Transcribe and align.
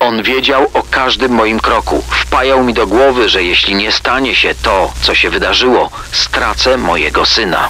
On 0.00 0.22
wiedział 0.22 0.66
o 0.74 0.82
każdym 0.90 1.32
moim 1.32 1.60
kroku. 1.60 2.02
Wpajał 2.10 2.64
mi 2.64 2.74
do 2.74 2.86
głowy, 2.86 3.28
że 3.28 3.42
jeśli 3.42 3.74
nie 3.74 3.92
stanie 3.92 4.34
się 4.34 4.54
to, 4.62 4.92
co 5.02 5.14
się 5.14 5.30
wydarzyło, 5.30 5.90
stracę 6.12 6.76
mojego 6.76 7.26
syna. 7.26 7.68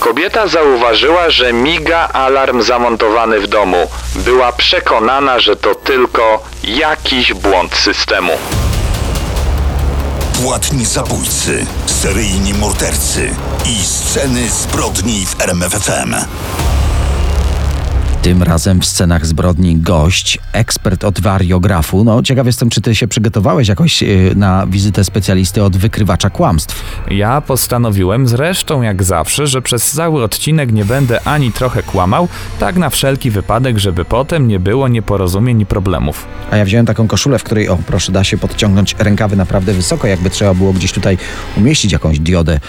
Kobieta 0.00 0.46
zauważyła, 0.46 1.30
że 1.30 1.52
miga 1.52 2.08
alarm 2.08 2.62
zamontowany 2.62 3.40
w 3.40 3.46
domu. 3.46 3.88
Była 4.14 4.52
przekonana, 4.52 5.40
że 5.40 5.56
to 5.56 5.74
tylko 5.74 6.44
jakiś 6.64 7.34
błąd 7.34 7.74
systemu. 7.74 8.32
Płatni 10.42 10.84
zabójcy, 10.84 11.66
seryjni 11.86 12.54
mordercy 12.54 13.30
i 13.66 13.84
sceny 13.84 14.50
zbrodni 14.50 15.26
w 15.26 15.40
RMFFM. 15.40 16.14
Tym 18.22 18.42
razem 18.42 18.80
w 18.80 18.86
scenach 18.86 19.26
zbrodni 19.26 19.76
gość, 19.76 20.38
ekspert 20.52 21.04
od 21.04 21.20
wariografu. 21.20 22.04
No, 22.04 22.22
ciekaw 22.22 22.46
jestem, 22.46 22.70
czy 22.70 22.80
ty 22.80 22.94
się 22.94 23.08
przygotowałeś 23.08 23.68
jakoś 23.68 24.02
yy, 24.02 24.32
na 24.36 24.66
wizytę 24.66 25.04
specjalisty 25.04 25.62
od 25.62 25.76
wykrywacza 25.76 26.30
kłamstw. 26.30 26.84
Ja 27.10 27.40
postanowiłem 27.40 28.28
zresztą 28.28 28.82
jak 28.82 29.02
zawsze, 29.02 29.46
że 29.46 29.62
przez 29.62 29.90
cały 29.90 30.24
odcinek 30.24 30.72
nie 30.72 30.84
będę 30.84 31.20
ani 31.24 31.52
trochę 31.52 31.82
kłamał, 31.82 32.28
tak 32.58 32.76
na 32.76 32.90
wszelki 32.90 33.30
wypadek, 33.30 33.78
żeby 33.78 34.04
potem 34.04 34.48
nie 34.48 34.60
było 34.60 34.88
nieporozumień 34.88 35.60
i 35.60 35.66
problemów. 35.66 36.26
A 36.50 36.56
ja 36.56 36.64
wziąłem 36.64 36.86
taką 36.86 37.08
koszulę, 37.08 37.38
w 37.38 37.44
której, 37.44 37.68
o 37.68 37.76
proszę, 37.86 38.12
da 38.12 38.24
się 38.24 38.38
podciągnąć 38.38 38.96
rękawy 38.98 39.36
naprawdę 39.36 39.72
wysoko, 39.72 40.06
jakby 40.06 40.30
trzeba 40.30 40.54
było 40.54 40.72
gdzieś 40.72 40.92
tutaj 40.92 41.18
umieścić 41.56 41.92
jakąś 41.92 42.18
diodę 42.18 42.60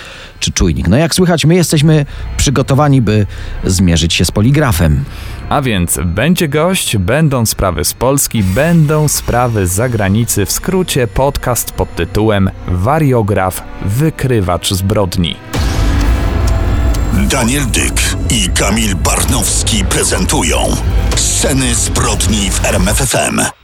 czy 0.42 0.52
czujnik. 0.52 0.88
No 0.88 0.98
jak 0.98 1.16
słychać, 1.16 1.46
my 1.46 1.56
jesteśmy 1.56 2.06
przygotowani, 2.38 3.02
by 3.02 3.28
zmierzyć 3.64 4.14
się 4.14 4.26
z 4.26 4.32
poligrafem. 4.32 5.04
A 5.50 5.62
więc 5.62 6.00
będzie 6.06 6.48
gość, 6.48 6.98
będą 6.98 7.46
sprawy 7.46 7.84
z 7.86 7.94
Polski, 7.94 8.44
będą 8.44 9.08
sprawy 9.08 9.68
z 9.68 9.72
zagranicy. 9.72 10.46
W 10.46 10.52
skrócie 10.52 11.08
podcast 11.08 11.72
pod 11.72 11.96
tytułem 11.96 12.50
Wariograf 12.68 13.64
Wykrywacz 13.86 14.74
zbrodni. 14.74 15.36
Daniel 17.14 17.66
Dyk 17.68 18.18
i 18.30 18.50
Kamil 18.50 18.96
Barnowski 18.96 19.86
prezentują 19.86 20.58
Sceny 21.16 21.76
zbrodni 21.76 22.50
w 22.52 22.66
RMFFM. 22.66 23.61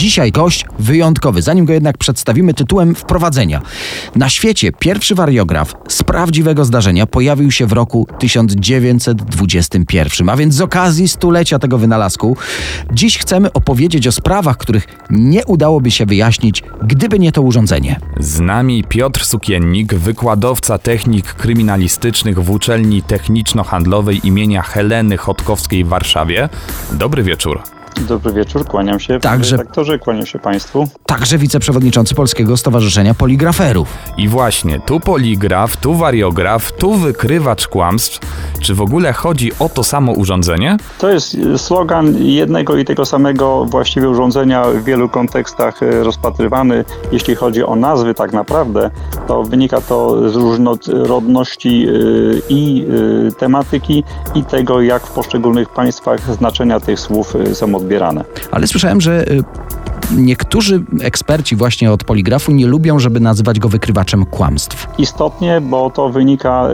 Dzisiaj 0.00 0.32
gość 0.32 0.66
wyjątkowy. 0.78 1.42
Zanim 1.42 1.64
go 1.64 1.72
jednak 1.72 1.98
przedstawimy 1.98 2.54
tytułem 2.54 2.94
wprowadzenia. 2.94 3.62
Na 4.16 4.28
świecie 4.28 4.72
pierwszy 4.72 5.14
wariograf 5.14 5.74
z 5.88 6.02
prawdziwego 6.02 6.64
zdarzenia 6.64 7.06
pojawił 7.06 7.50
się 7.50 7.66
w 7.66 7.72
roku 7.72 8.06
1921, 8.18 10.28
a 10.28 10.36
więc 10.36 10.54
z 10.54 10.60
okazji 10.60 11.08
stulecia 11.08 11.58
tego 11.58 11.78
wynalazku 11.78 12.36
dziś 12.92 13.18
chcemy 13.18 13.52
opowiedzieć 13.52 14.06
o 14.06 14.12
sprawach, 14.12 14.56
których 14.56 14.86
nie 15.10 15.46
udałoby 15.46 15.90
się 15.90 16.06
wyjaśnić, 16.06 16.62
gdyby 16.82 17.18
nie 17.18 17.32
to 17.32 17.42
urządzenie. 17.42 18.00
Z 18.20 18.40
nami 18.40 18.84
Piotr 18.84 19.24
Sukiennik, 19.24 19.94
wykładowca 19.94 20.78
technik 20.78 21.34
kryminalistycznych 21.34 22.44
w 22.44 22.50
uczelni 22.50 23.02
techniczno-handlowej 23.02 24.26
imienia 24.26 24.62
Heleny 24.62 25.16
Chodkowskiej 25.16 25.84
w 25.84 25.88
Warszawie. 25.88 26.48
Dobry 26.92 27.22
wieczór. 27.22 27.79
Dobry 28.08 28.32
wieczór, 28.32 28.64
kłaniam 28.64 29.00
się. 29.00 29.20
Także- 29.20 29.56
Redaktorze, 29.56 29.98
kłaniam 29.98 30.26
się 30.26 30.38
Państwu. 30.38 30.88
Także 31.06 31.38
wiceprzewodniczący 31.38 32.14
Polskiego 32.14 32.56
Stowarzyszenia 32.56 33.14
Poligraferów. 33.14 33.88
I 34.16 34.28
właśnie, 34.28 34.80
tu 34.80 35.00
poligraf, 35.00 35.76
tu 35.76 35.94
wariograf, 35.94 36.72
tu 36.72 36.94
wykrywacz 36.94 37.68
kłamstw. 37.68 38.20
Czy 38.60 38.74
w 38.74 38.80
ogóle 38.80 39.12
chodzi 39.12 39.52
o 39.58 39.68
to 39.68 39.84
samo 39.84 40.12
urządzenie? 40.12 40.76
To 40.98 41.10
jest 41.10 41.36
slogan 41.56 42.14
jednego 42.18 42.76
i 42.76 42.84
tego 42.84 43.04
samego 43.04 43.64
właściwie 43.64 44.08
urządzenia 44.08 44.64
w 44.64 44.84
wielu 44.84 45.08
kontekstach 45.08 45.82
e, 45.82 46.02
rozpatrywany. 46.02 46.84
Jeśli 47.12 47.34
chodzi 47.34 47.64
o 47.64 47.76
nazwy 47.76 48.14
tak 48.14 48.32
naprawdę, 48.32 48.90
to 49.26 49.42
wynika 49.42 49.80
to 49.80 50.30
z 50.30 50.36
różnorodności 50.36 51.86
e, 51.88 51.92
i 52.48 52.86
e, 53.28 53.32
tematyki 53.32 54.04
i 54.34 54.44
tego, 54.44 54.82
jak 54.82 55.06
w 55.06 55.10
poszczególnych 55.10 55.68
państwach 55.68 56.34
znaczenia 56.34 56.80
tych 56.80 57.00
słów 57.00 57.34
są 57.52 57.74
odbierane. 57.74 57.89
Ale 58.50 58.66
słyszałem, 58.66 59.00
że 59.00 59.30
y, 59.30 59.42
niektórzy 60.16 60.82
eksperci 61.02 61.56
właśnie 61.56 61.92
od 61.92 62.04
poligrafu 62.04 62.52
nie 62.52 62.66
lubią, 62.66 62.98
żeby 62.98 63.20
nazywać 63.20 63.58
go 63.58 63.68
wykrywaczem 63.68 64.26
kłamstw. 64.26 64.86
Istotnie, 64.98 65.60
bo 65.60 65.90
to 65.90 66.08
wynika 66.08 66.68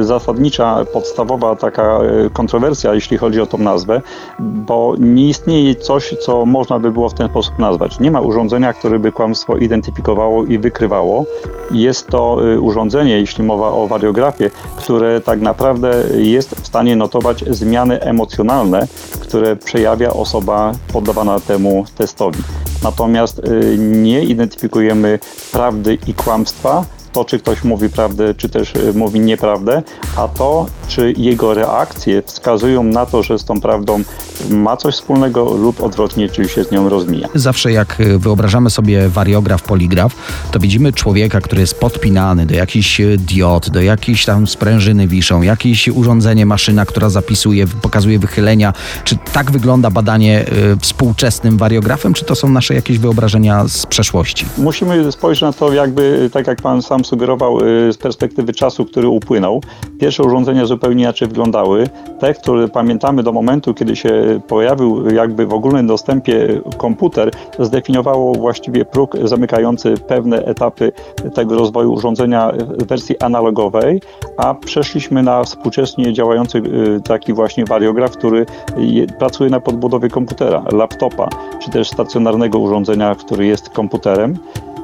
y, 0.00 0.04
zasadnicza, 0.04 0.84
podstawowa 0.92 1.56
taka 1.56 1.98
y, 2.26 2.30
kontrowersja, 2.30 2.94
jeśli 2.94 3.18
chodzi 3.18 3.40
o 3.40 3.46
tą 3.46 3.58
nazwę, 3.58 4.02
bo 4.38 4.94
nie 4.98 5.28
istnieje 5.28 5.74
coś, 5.74 6.14
co 6.20 6.46
można 6.46 6.78
by 6.78 6.92
było 6.92 7.08
w 7.08 7.14
ten 7.14 7.28
sposób 7.28 7.58
nazwać. 7.58 8.00
Nie 8.00 8.10
ma 8.10 8.20
urządzenia, 8.20 8.72
które 8.72 8.98
by 8.98 9.12
kłamstwo 9.12 9.56
identyfikowało 9.56 10.44
i 10.44 10.58
wykrywało. 10.58 11.24
Jest 11.70 12.06
to 12.06 12.38
y, 12.54 12.60
urządzenie, 12.60 13.20
jeśli 13.20 13.44
mowa 13.44 13.68
o 13.68 13.86
wariografie, 13.86 14.50
które 14.76 15.20
tak 15.20 15.40
naprawdę 15.40 16.04
jest 16.16 16.50
w 16.50 16.66
stanie 16.66 16.96
notować 16.96 17.44
zmiany 17.50 18.00
emocjonalne, 18.00 18.86
które 19.20 19.56
przejawia 19.56 20.10
osoba 20.10 20.61
poddawana 20.92 21.40
temu 21.40 21.84
testowi. 21.98 22.42
Natomiast 22.82 23.38
y, 23.38 23.76
nie 23.78 24.24
identyfikujemy 24.24 25.18
prawdy 25.52 25.98
i 26.06 26.14
kłamstwa, 26.14 26.84
to 27.12 27.24
czy 27.24 27.38
ktoś 27.38 27.64
mówi 27.64 27.88
prawdę, 27.88 28.34
czy 28.34 28.48
też 28.48 28.74
y, 28.74 28.92
mówi 28.94 29.20
nieprawdę, 29.20 29.82
a 30.16 30.28
to, 30.28 30.66
czy 30.88 31.14
jego 31.16 31.54
reakcje 31.54 32.22
wskazują 32.22 32.82
na 32.82 33.06
to, 33.06 33.22
że 33.22 33.38
z 33.38 33.44
tą 33.44 33.60
prawdą 33.60 34.02
ma 34.50 34.76
coś 34.76 34.94
wspólnego 34.94 35.54
lub 35.54 35.82
odwrotnie, 35.82 36.28
czy 36.28 36.48
się 36.48 36.64
z 36.64 36.70
nią 36.70 36.88
rozmija. 36.88 37.28
Zawsze 37.34 37.72
jak 37.72 38.00
y, 38.00 38.18
wyobrażamy 38.18 38.70
sobie 38.70 39.08
wariograf, 39.08 39.62
poligraf, 39.62 40.16
to 40.52 40.58
widzimy 40.58 40.92
człowieka, 40.92 41.40
który 41.40 41.60
jest 41.60 41.80
podpinany 41.80 42.46
do 42.46 42.54
jakichś 42.54 43.00
y, 43.00 43.16
diod, 43.18 43.70
do 43.70 43.80
jakiejś 43.80 44.24
tam 44.24 44.46
sprężyny 44.46 45.08
wiszą, 45.08 45.42
jakieś 45.42 45.88
urządzenie, 45.88 46.46
maszyna, 46.46 46.86
która 46.86 47.10
zapisuje, 47.10 47.66
pokazuje 47.82 48.18
wychylenia. 48.18 48.72
Czy 49.04 49.16
tak 49.32 49.50
wygląda 49.50 49.90
badanie 49.90 50.44
y, 50.72 50.76
współczesnym 50.80 51.56
wariografem, 51.56 52.14
czy 52.14 52.24
to 52.24 52.34
są 52.34 52.48
nasze 52.48 52.74
jakieś 52.74 52.98
wyobrażenia 52.98 53.68
z 53.68 53.86
przeszłości? 53.86 54.46
Musimy 54.58 55.12
spojrzeć 55.12 55.42
na 55.42 55.52
to 55.52 55.72
jakby, 55.72 56.30
tak 56.32 56.46
jak 56.46 56.62
Pan 56.62 56.82
sam 56.82 57.04
sugerował, 57.04 57.60
z 57.92 57.96
perspektywy 57.96 58.52
czasu, 58.52 58.84
który 58.84 59.08
upłynął. 59.08 59.62
Pierwsze 60.00 60.22
urządzenia 60.22 60.66
zupełnie 60.66 61.02
inaczej 61.02 61.28
wyglądały. 61.28 61.88
Te, 62.20 62.34
które 62.34 62.68
pamiętamy 62.68 63.22
do 63.22 63.32
momentu, 63.32 63.74
kiedy 63.74 63.96
się 63.96 64.31
pojawił 64.40 65.10
jakby 65.10 65.46
w 65.46 65.52
ogólnym 65.52 65.86
dostępie 65.86 66.60
komputer, 66.76 67.30
zdefiniowało 67.58 68.34
właściwie 68.34 68.84
próg 68.84 69.16
zamykający 69.24 69.94
pewne 70.06 70.44
etapy 70.44 70.92
tego 71.34 71.54
rozwoju 71.58 71.92
urządzenia 71.92 72.52
w 72.78 72.84
wersji 72.86 73.18
analogowej, 73.20 74.00
a 74.36 74.54
przeszliśmy 74.54 75.22
na 75.22 75.44
współcześnie 75.44 76.12
działający 76.12 76.58
y, 76.58 77.00
taki 77.00 77.32
właśnie 77.32 77.64
wariograf, 77.64 78.16
który 78.16 78.46
je- 78.76 79.06
pracuje 79.06 79.50
na 79.50 79.60
podbudowie 79.60 80.08
komputera, 80.08 80.64
laptopa, 80.72 81.28
czy 81.60 81.70
też 81.70 81.88
stacjonarnego 81.88 82.58
urządzenia, 82.58 83.14
który 83.14 83.46
jest 83.46 83.68
komputerem. 83.70 84.38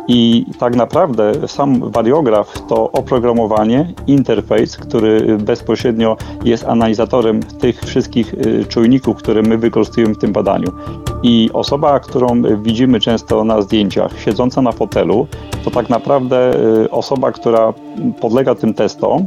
I 0.08 0.46
tak 0.58 0.76
naprawdę 0.76 1.48
sam 1.48 1.90
wariograf 1.90 2.66
to 2.68 2.90
oprogramowanie, 2.92 3.92
interfejs, 4.06 4.76
który 4.76 5.38
bezpośrednio 5.38 6.16
jest 6.44 6.64
analizatorem 6.64 7.42
tych 7.42 7.80
wszystkich 7.80 8.34
y, 8.34 8.64
czujników, 8.68 9.16
które 9.16 9.42
my 9.42 9.58
wykorzystujemy 9.58 10.14
w 10.14 10.18
tym 10.18 10.32
badaniu. 10.32 10.68
I 11.22 11.50
osoba, 11.52 12.00
którą 12.00 12.42
widzimy 12.62 13.00
często 13.00 13.44
na 13.44 13.62
zdjęciach, 13.62 14.20
siedząca 14.20 14.62
na 14.62 14.72
fotelu, 14.72 15.26
to 15.64 15.70
tak 15.70 15.88
naprawdę 15.88 16.52
y, 16.84 16.90
osoba, 16.90 17.32
która 17.32 17.72
podlega 18.20 18.54
tym 18.54 18.74
testom 18.74 19.26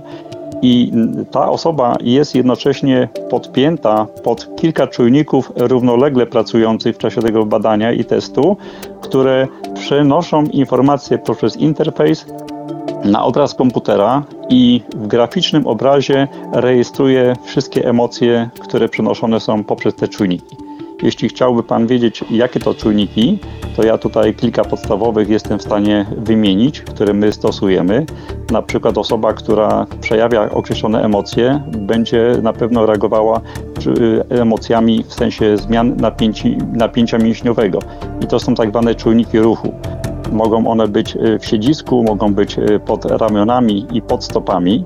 i 0.61 0.91
ta 1.31 1.49
osoba 1.49 1.95
jest 2.01 2.35
jednocześnie 2.35 3.09
podpięta 3.29 4.07
pod 4.23 4.55
kilka 4.55 4.87
czujników 4.87 5.51
równolegle 5.55 6.25
pracujących 6.25 6.95
w 6.95 6.99
czasie 6.99 7.21
tego 7.21 7.45
badania 7.45 7.91
i 7.91 8.05
testu, 8.05 8.57
które 9.01 9.47
przenoszą 9.73 10.43
informacje 10.43 11.17
poprzez 11.17 11.57
interfejs 11.57 12.25
na 13.05 13.23
obraz 13.23 13.55
komputera 13.55 14.23
i 14.49 14.81
w 14.95 15.07
graficznym 15.07 15.67
obrazie 15.67 16.27
rejestruje 16.53 17.35
wszystkie 17.43 17.89
emocje, 17.89 18.49
które 18.59 18.89
przenoszone 18.89 19.39
są 19.39 19.63
poprzez 19.63 19.95
te 19.95 20.07
czujniki. 20.07 20.70
Jeśli 21.03 21.29
chciałby 21.29 21.63
Pan 21.63 21.87
wiedzieć, 21.87 22.23
jakie 22.29 22.59
to 22.59 22.73
czujniki, 22.73 23.39
to 23.75 23.83
ja 23.83 23.97
tutaj 23.97 24.35
kilka 24.35 24.63
podstawowych 24.63 25.29
jestem 25.29 25.59
w 25.59 25.61
stanie 25.61 26.05
wymienić, 26.17 26.81
które 26.81 27.13
my 27.13 27.31
stosujemy. 27.31 28.05
Na 28.51 28.61
przykład 28.61 28.97
osoba, 28.97 29.33
która 29.33 29.87
przejawia 30.01 30.49
określone 30.51 31.03
emocje, 31.03 31.63
będzie 31.67 32.35
na 32.41 32.53
pewno 32.53 32.85
reagowała 32.85 33.41
emocjami 34.29 35.03
w 35.03 35.13
sensie 35.13 35.57
zmian 35.57 35.97
napięci, 35.97 36.57
napięcia 36.73 37.17
mięśniowego. 37.17 37.79
I 38.23 38.27
to 38.27 38.39
są 38.39 38.55
tak 38.55 38.69
zwane 38.69 38.95
czujniki 38.95 39.39
ruchu. 39.39 39.73
Mogą 40.31 40.67
one 40.67 40.87
być 40.87 41.17
w 41.39 41.45
siedzisku, 41.45 42.03
mogą 42.03 42.33
być 42.33 42.55
pod 42.85 43.05
ramionami 43.05 43.87
i 43.93 44.01
pod 44.01 44.23
stopami 44.23 44.85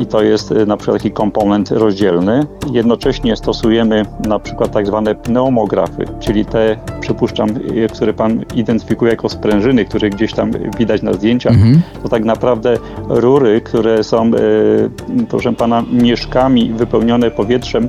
i 0.00 0.06
to 0.06 0.22
jest 0.22 0.52
y, 0.52 0.66
na 0.66 0.76
przykład 0.76 0.96
taki 0.96 1.10
komponent 1.10 1.70
rozdzielny. 1.70 2.46
Jednocześnie 2.72 3.36
stosujemy 3.36 4.02
na 4.26 4.38
przykład 4.38 4.72
tak 4.72 4.86
zwane 4.86 5.14
pneumografy, 5.14 6.04
czyli 6.20 6.44
te, 6.44 6.76
przypuszczam, 7.00 7.50
y, 7.50 7.88
które 7.94 8.12
Pan 8.12 8.44
identyfikuje 8.54 9.10
jako 9.10 9.28
sprężyny, 9.28 9.84
które 9.84 10.10
gdzieś 10.10 10.32
tam 10.32 10.50
widać 10.78 11.02
na 11.02 11.12
zdjęciach. 11.12 11.52
Mhm. 11.52 11.82
To 12.02 12.08
tak 12.08 12.24
naprawdę 12.24 12.76
rury, 13.08 13.60
które 13.60 14.04
są, 14.04 14.30
y, 14.34 14.90
proszę 15.28 15.52
Pana, 15.52 15.84
mieszkami 15.92 16.72
wypełnione 16.72 17.30
powietrzem 17.30 17.88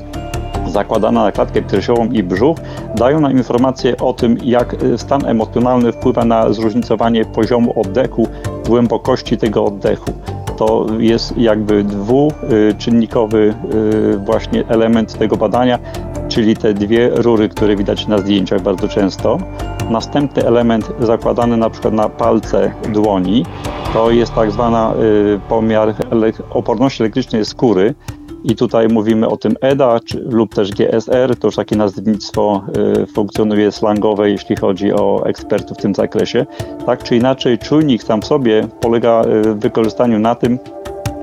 zakładana 0.68 1.24
na 1.24 1.32
klatkę 1.32 1.62
piersiową 1.62 2.10
i 2.12 2.24
brzuch, 2.24 2.58
dają 2.96 3.20
nam 3.20 3.32
informację 3.32 3.98
o 3.98 4.14
tym, 4.14 4.38
jak 4.44 4.76
stan 4.98 5.26
emocjonalny 5.26 5.92
wpływa 5.92 6.26
na 6.26 6.54
zróżnicowanie 6.54 7.26
poziomu 7.26 7.80
oddechu, 7.82 8.28
głębokości 8.68 9.38
tego 9.38 9.66
oddechu 9.66 10.14
to 10.60 10.88
jest 11.00 11.38
jakby 11.38 11.84
dwuczynnikowy 11.84 13.54
y, 13.74 14.18
właśnie 14.18 14.68
element 14.68 15.18
tego 15.18 15.38
badania, 15.38 15.80
czyli 16.28 16.58
te 16.58 16.74
dwie 16.74 17.10
rury, 17.10 17.50
które 17.50 17.76
widać 17.76 18.08
na 18.08 18.18
zdjęciach 18.18 18.62
bardzo 18.62 18.88
często. 18.88 19.38
Następny 19.90 20.46
element 20.46 20.92
zakładany 21.00 21.58
na 21.58 21.70
przykład 21.70 21.94
na 21.94 22.10
palce 22.10 22.72
dłoni, 22.94 23.46
to 23.94 24.12
jest 24.12 24.36
tak 24.36 24.52
zwana 24.52 24.94
y, 25.36 25.40
pomiar 25.50 25.96
oporności 26.50 27.04
elektrycznej 27.04 27.46
skóry. 27.46 27.96
I 28.44 28.56
tutaj 28.56 28.88
mówimy 28.88 29.28
o 29.28 29.38
tym 29.38 29.56
EDA 29.62 30.00
czy, 30.06 30.20
lub 30.20 30.56
też 30.56 30.72
GSR, 30.72 31.36
to 31.40 31.48
już 31.48 31.56
takie 31.56 31.76
nazewnictwo 31.76 32.64
y, 33.04 33.06
funkcjonuje 33.06 33.72
slangowe, 33.72 34.30
jeśli 34.30 34.56
chodzi 34.56 34.94
o 34.94 35.24
ekspertów 35.26 35.78
w 35.78 35.82
tym 35.82 35.96
zakresie. 35.96 36.46
Tak 36.86 37.04
czy 37.04 37.16
inaczej, 37.16 37.58
czujnik 37.58 38.04
sam 38.04 38.22
w 38.22 38.26
sobie 38.26 38.68
polega 38.82 39.24
y, 39.26 39.42
w 39.54 39.60
wykorzystaniu 39.60 40.20
na 40.20 40.36
tym, 40.36 40.60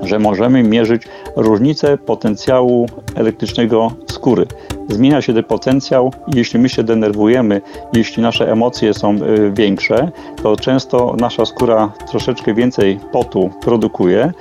że 0.03 0.19
możemy 0.19 0.63
mierzyć 0.63 1.03
różnicę 1.35 1.97
potencjału 1.97 2.87
elektrycznego 3.15 3.91
skóry. 4.11 4.45
Zmienia 4.89 5.21
się 5.21 5.33
ten 5.33 5.43
potencjał 5.43 6.11
jeśli 6.35 6.59
my 6.59 6.69
się 6.69 6.83
denerwujemy, 6.83 7.61
jeśli 7.93 8.23
nasze 8.23 8.51
emocje 8.51 8.93
są 8.93 9.15
y, 9.15 9.51
większe, 9.51 10.11
to 10.43 10.55
często 10.55 11.15
nasza 11.19 11.45
skóra 11.45 11.91
troszeczkę 12.09 12.53
więcej 12.53 12.99
potu 13.11 13.49
produkuje 13.61 14.33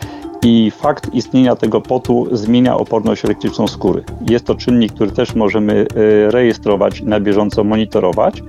i 0.47 0.71
fakt 0.71 1.15
istnienia 1.15 1.57
tego 1.57 1.81
potu 1.81 2.27
zmienia 2.33 2.77
oporność 2.77 3.25
elektryczną 3.25 3.69
skóry. 3.69 4.05
Jest 4.31 4.47
to 4.47 4.55
czynnik, 4.55 4.93
który 4.93 5.11
też 5.11 5.35
możemy 5.35 5.73
y, 5.75 5.87
rejestrować, 6.31 7.03
na 7.03 7.21
bieżąco 7.21 7.65
monitorować. 7.65 8.43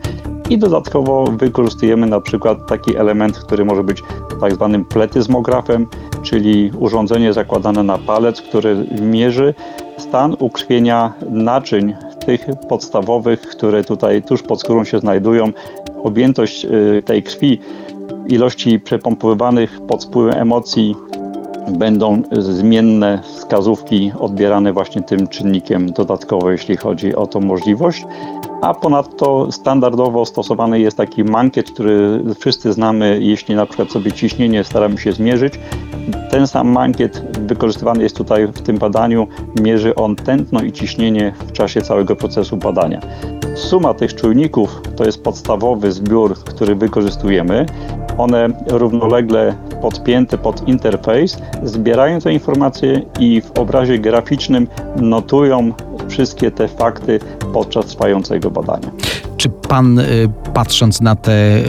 I 0.50 0.58
dodatkowo 0.58 1.26
wykorzystujemy 1.26 2.08
na 2.08 2.22
przykład 2.22 2.68
taki 2.68 2.96
element, 2.96 3.38
który 3.38 3.66
może 3.66 3.84
być 3.84 4.04
tak 4.42 4.54
zwanym 4.54 4.86
pletyzmografem, 4.86 5.88
czyli 6.24 6.72
urządzenie 6.80 7.34
zakładane 7.34 7.84
na 7.84 7.98
palec, 7.98 8.42
które 8.42 8.76
mierzy 9.02 9.54
stan 9.98 10.36
ukrwienia 10.40 11.14
naczyń 11.30 11.94
tych 12.26 12.46
podstawowych, 12.70 13.42
które 13.42 13.84
tutaj 13.84 14.24
tuż 14.24 14.44
pod 14.44 14.62
skórą 14.62 14.84
się 14.84 15.00
znajdują, 15.00 15.52
objętość 16.04 16.66
y, 16.66 17.04
tej 17.06 17.24
krwi, 17.24 17.60
ilości 18.28 18.80
przepompowywanych 18.80 19.80
pod 19.88 20.06
wpływem 20.06 20.42
emocji 20.42 20.96
będą 21.72 22.22
zmienne 22.32 23.20
wskazówki 23.24 24.12
odbierane 24.20 24.74
właśnie 24.74 25.02
tym 25.02 25.28
czynnikiem 25.28 25.92
dodatkowo, 25.92 26.52
jeśli 26.52 26.78
chodzi 26.78 27.16
o 27.16 27.28
tą 27.28 27.40
możliwość. 27.40 28.06
A 28.62 28.74
ponadto 28.74 29.52
standardowo 29.52 30.26
stosowany 30.26 30.80
jest 30.80 30.98
taki 30.98 31.24
mankiet, 31.24 31.72
który 31.72 32.24
wszyscy 32.40 32.74
znamy, 32.74 33.20
jeśli 33.22 33.56
na 33.56 33.66
przykład 33.66 33.92
sobie 33.92 34.12
ciśnienie 34.12 34.64
staramy 34.64 34.98
się 34.98 35.12
zmierzyć. 35.12 35.60
Ten 36.32 36.48
sam 36.48 36.68
mankiet 36.68 37.40
wykorzystywany 37.40 38.04
jest 38.04 38.18
tutaj 38.18 38.48
w 38.48 38.62
tym 38.62 38.78
badaniu. 38.78 39.28
Mierzy 39.62 39.96
on 39.96 40.16
tętno 40.16 40.62
i 40.62 40.72
ciśnienie 40.72 41.34
w 41.48 41.52
czasie 41.52 41.82
całego 41.82 42.16
procesu 42.16 42.58
badania. 42.58 43.02
Suma 43.58 43.94
tych 43.94 44.16
czujników 44.16 44.82
to 44.96 45.06
jest 45.06 45.24
podstawowy 45.24 45.92
zbiór, 45.92 46.40
który 46.44 46.76
wykorzystujemy. 46.76 47.66
One 48.18 48.48
równolegle 48.68 49.56
podpięte 49.82 50.38
pod 50.38 50.68
interfejs 50.68 51.38
zbierają 51.64 52.20
te 52.20 52.34
informacje 52.34 53.02
i 53.20 53.42
w 53.42 53.52
obrazie 53.52 54.00
graficznym 54.00 54.68
notują 54.96 55.72
wszystkie 56.08 56.52
te 56.52 56.68
fakty 56.68 57.20
podczas 57.54 57.86
trwającego 57.86 58.52
badania. 58.52 58.92
Czy 59.38 59.50
pan, 59.50 60.00
y, 60.00 60.30
patrząc 60.54 61.02
na 61.02 61.16
te 61.16 61.62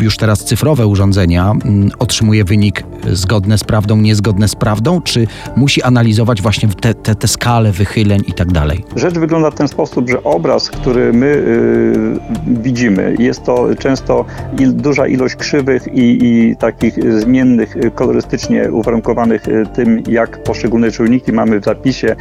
już 0.00 0.16
teraz 0.16 0.44
cyfrowe 0.44 0.86
urządzenia, 0.86 1.52
otrzymuje 1.98 2.44
wynik 2.44 2.84
zgodny 3.12 3.58
z 3.58 3.64
prawdą, 3.64 3.96
niezgodny 3.96 4.48
z 4.48 4.54
prawdą, 4.54 5.00
czy 5.00 5.26
musi 5.56 5.82
analizować 5.82 6.42
właśnie 6.42 6.68
te, 6.68 6.94
te, 6.94 7.14
te 7.14 7.28
skale 7.28 7.72
wychyleń 7.72 8.22
i 8.26 8.32
tak 8.32 8.52
dalej? 8.52 8.84
Rzecz 8.96 9.14
wygląda 9.14 9.50
w 9.50 9.54
ten 9.54 9.68
sposób, 9.68 10.10
że 10.10 10.24
obraz, 10.24 10.70
który 10.70 11.12
my 11.12 11.26
y, 11.26 12.18
widzimy, 12.46 13.14
jest 13.18 13.44
to 13.44 13.66
często 13.78 14.24
il, 14.58 14.76
duża 14.76 15.06
ilość 15.06 15.36
krzywych 15.36 15.88
i, 15.92 16.18
i, 16.24 16.56
takich 16.56 17.20
zmiennych, 17.20 17.76
y, 17.76 17.90
kolorystycznie 17.90 18.72
uwarunkowanych 18.72 19.46
tym, 19.74 20.02
jak 20.08 20.42
poszczególne 20.42 20.90
czujniki 20.90 21.32
mamy 21.32 21.60
w 21.60 21.64
zapisie 21.64 22.16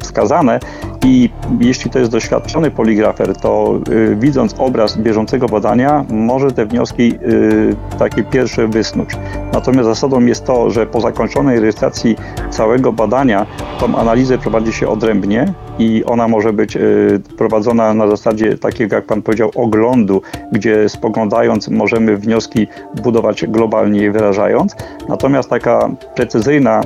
wskazane 0.00 0.60
i 1.04 1.30
jeśli 1.60 1.90
to 1.90 1.98
jest 1.98 2.10
doświadczony 2.10 2.70
poligrafer, 2.70 3.36
to 3.36 3.80
y, 3.90 4.16
widząc 4.30 4.54
obraz 4.58 4.98
bieżącego 4.98 5.46
badania, 5.46 6.04
może 6.10 6.50
te 6.50 6.66
wnioski 6.66 7.14
y, 7.14 7.98
takie 7.98 8.24
pierwsze 8.24 8.68
wysnuć. 8.68 9.10
Natomiast 9.52 9.88
zasadą 9.88 10.20
jest 10.20 10.44
to, 10.44 10.70
że 10.70 10.86
po 10.86 11.00
zakończonej 11.00 11.60
rejestracji 11.60 12.16
całego 12.50 12.92
badania 12.92 13.46
tą 13.80 13.96
analizę 13.96 14.38
prowadzi 14.38 14.72
się 14.72 14.88
odrębnie 14.88 15.52
i 15.78 16.04
ona 16.04 16.28
może 16.28 16.52
być 16.52 16.76
y, 16.76 17.20
prowadzona 17.38 17.94
na 17.94 18.08
zasadzie 18.08 18.58
takiego, 18.58 18.96
jak 18.96 19.04
Pan 19.04 19.22
powiedział, 19.22 19.50
oglądu, 19.54 20.22
gdzie 20.52 20.88
spoglądając 20.88 21.68
możemy 21.68 22.16
wnioski 22.16 22.66
budować 23.02 23.46
globalnie 23.46 24.10
wyrażając. 24.10 24.76
Natomiast 25.08 25.50
taka 25.50 25.90
precyzyjna 26.14 26.82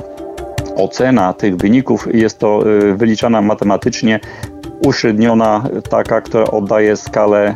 ocena 0.75 1.33
tych 1.33 1.57
wyników 1.57 2.07
jest 2.15 2.39
to 2.39 2.69
y, 2.69 2.95
wyliczana 2.95 3.41
matematycznie 3.41 4.19
uśredniona, 4.85 5.63
taka, 5.89 6.21
która 6.21 6.45
oddaje 6.45 6.97
skalę 6.97 7.55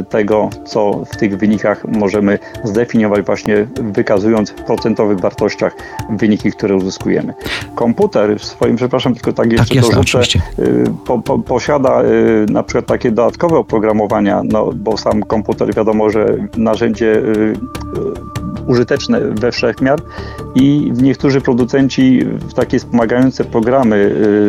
y, 0.00 0.04
tego, 0.04 0.50
co 0.64 1.04
w 1.12 1.16
tych 1.16 1.38
wynikach 1.38 1.84
możemy 1.84 2.38
zdefiniować 2.64 3.26
właśnie 3.26 3.66
wykazując 3.82 4.50
w 4.50 4.54
procentowych 4.54 5.20
wartościach 5.20 5.76
wyniki, 6.10 6.52
które 6.52 6.76
uzyskujemy. 6.76 7.34
Komputer 7.74 8.38
w 8.38 8.44
swoim, 8.44 8.76
przepraszam, 8.76 9.14
tylko 9.14 9.32
tak 9.32 9.52
jeszcze 9.52 9.74
tak, 9.74 9.84
dorzucę, 9.84 10.20
y, 10.58 10.84
po, 11.06 11.18
po, 11.18 11.38
posiada 11.38 12.02
na 12.48 12.62
przykład 12.62 12.86
takie 12.86 13.10
dodatkowe 13.10 13.56
oprogramowania, 13.58 14.42
no 14.44 14.70
bo 14.74 14.96
sam 14.96 15.22
komputer 15.22 15.74
wiadomo, 15.74 16.10
że 16.10 16.36
narzędzie 16.56 17.22
użyteczne 18.66 19.20
we 19.20 19.52
wszechmiar 19.52 19.98
i 20.54 20.92
niektórzy 21.02 21.40
producenci 21.40 22.26
takie 22.56 22.78
wspomagające 22.78 23.44
programy 23.44 23.96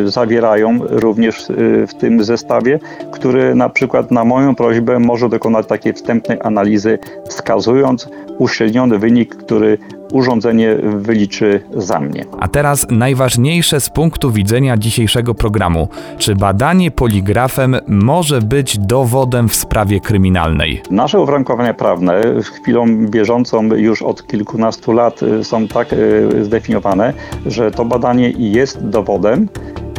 y, 0.06 0.10
zawierają 0.10 0.78
również 0.88 1.50
y, 1.50 1.86
w 1.86 1.94
tym 1.94 2.24
zestawie, 2.24 2.80
który 3.12 3.54
na 3.54 3.68
przykład 3.68 4.10
na 4.10 4.24
moją 4.24 4.54
prośbę 4.54 4.98
może 4.98 5.28
dokonać 5.28 5.66
takiej 5.66 5.92
wstępnej 5.92 6.38
analizy, 6.42 6.98
wskazując 7.28 8.08
uśredniony 8.38 8.98
wynik, 8.98 9.36
który 9.36 9.78
urządzenie 10.12 10.76
wyliczy 10.82 11.60
za 11.76 12.00
mnie. 12.00 12.24
A 12.40 12.48
teraz 12.48 12.86
najważniejsze 12.90 13.80
z 13.80 13.90
punktu 13.90 14.30
widzenia 14.30 14.76
dzisiejszego 14.76 15.34
programu. 15.34 15.88
Czy 16.18 16.36
badanie 16.36 16.90
poligrafem 16.90 17.76
może 17.86 18.40
być 18.40 18.78
dowodem 18.78 19.48
w 19.48 19.54
sprawie 19.54 20.00
kryminalnej? 20.00 20.82
Nasze 20.90 21.20
uwarunkowania 21.20 21.74
prawne 21.74 22.20
chwilą 22.42 23.06
bieżącą 23.06 23.62
już 23.74 24.02
od 24.02 24.26
kilkunastu 24.26 24.92
lat 24.92 25.22
y, 25.22 25.44
są 25.44 25.68
tak 25.68 25.92
y, 25.92 26.44
zdefiniowane, 26.44 27.12
że 27.46 27.70
to 27.70 27.84
badanie 27.84 28.32
jest 28.36 28.88
dowodem 28.88 29.48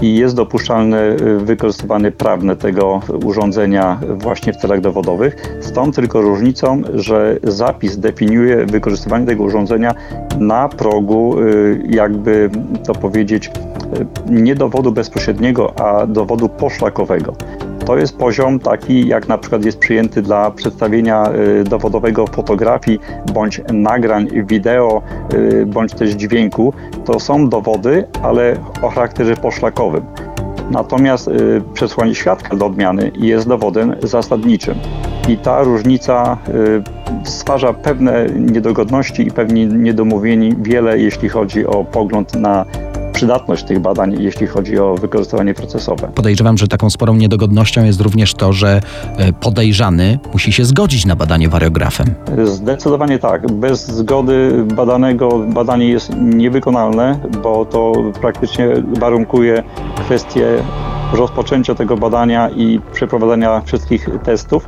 i 0.02 0.16
jest 0.16 0.36
dopuszczalne 0.36 1.10
y, 1.10 1.40
wykorzystywanie 1.40 2.12
prawne 2.12 2.56
tego 2.56 3.02
urządzenia 3.26 4.00
właśnie 4.10 4.54
w 4.54 4.58
celach 4.58 4.82
dowodowych. 4.82 5.36
Stąd 5.60 5.96
tylko 5.96 6.22
różnicą, 6.22 6.82
że 6.94 7.38
zapis 7.44 7.98
definiuje 7.98 8.66
wykorzystywanie 8.66 9.26
tego 9.26 9.44
urządzenia 9.44 9.96
na 10.40 10.70
progu, 10.70 11.40
y, 11.40 11.84
jakby 11.90 12.50
to 12.84 12.96
powiedzieć, 12.96 13.48
y, 13.48 13.52
nie 14.30 14.56
dowodu 14.56 14.92
bezpośredniego, 14.92 15.80
a 15.80 16.08
dowodu 16.08 16.50
poszlakowego. 16.50 17.36
To 17.86 17.98
jest 17.98 18.18
poziom 18.18 18.60
taki, 18.60 19.08
jak 19.08 19.28
na 19.28 19.38
przykład 19.38 19.66
jest 19.66 19.80
przyjęty 19.80 20.22
dla 20.22 20.52
przedstawienia 20.52 21.32
y, 21.32 21.64
dowodowego 21.64 22.28
fotografii 22.28 23.00
bądź 23.34 23.62
nagrań 23.74 24.28
wideo, 24.46 25.02
y, 25.34 25.66
bądź 25.66 25.94
też 25.94 26.10
dźwięku. 26.10 26.74
To 27.06 27.20
są 27.20 27.50
dowody, 27.50 28.08
ale 28.24 28.56
o 28.82 28.90
charakterze 28.90 29.36
poszlakowym. 29.36 30.06
Natomiast 30.72 31.28
y, 31.28 31.62
przesłanie 31.74 32.16
świadka 32.16 32.56
do 32.56 32.66
odmiany 32.66 33.12
jest 33.16 33.48
dowodem 33.48 33.96
zasadniczym. 34.04 34.76
I 35.28 35.38
ta 35.38 35.64
różnica 35.64 36.38
stwarza 37.24 37.74
pewne 37.74 38.26
niedogodności 38.26 39.28
i 39.28 39.32
pewnie 39.32 39.66
niedomówieni 39.66 40.56
wiele, 40.62 41.00
jeśli 41.00 41.30
chodzi 41.30 41.68
o 41.68 41.84
pogląd 41.84 42.36
na 42.36 42.66
przydatność 43.22 43.64
tych 43.64 43.80
badań, 43.80 44.16
jeśli 44.20 44.48
chodzi 44.48 44.80
o 44.80 44.96
wykorzystywanie 44.96 45.54
procesowe. 45.54 46.08
Podejrzewam, 46.16 46.58
że 46.58 46.68
taką 46.68 46.90
sporą 46.90 47.16
niedogodnością 47.16 47.84
jest 47.84 48.02
również 48.02 48.34
to, 48.34 48.54
że 48.54 48.82
e, 49.18 49.34
podejrzany 49.34 50.20
musi 50.34 50.54
się 50.54 50.66
zgodzić 50.66 51.06
na 51.06 51.16
badanie 51.16 51.50
wariografem. 51.50 52.08
Zdecydowanie 52.46 53.20
tak. 53.20 53.52
Bez 53.52 53.88
zgody 53.88 54.66
badanego 54.76 55.40
badanie 55.40 55.90
jest 55.90 56.12
niewykonalne, 56.22 57.20
bo 57.44 57.66
to 57.66 57.94
praktycznie 58.22 58.68
warunkuje 59.00 59.64
kwestię 60.00 60.46
rozpoczęcia 61.14 61.76
tego 61.76 61.98
badania 61.98 62.50
i 62.50 62.80
przeprowadzenia 62.94 63.62
wszystkich 63.66 64.10
testów 64.24 64.68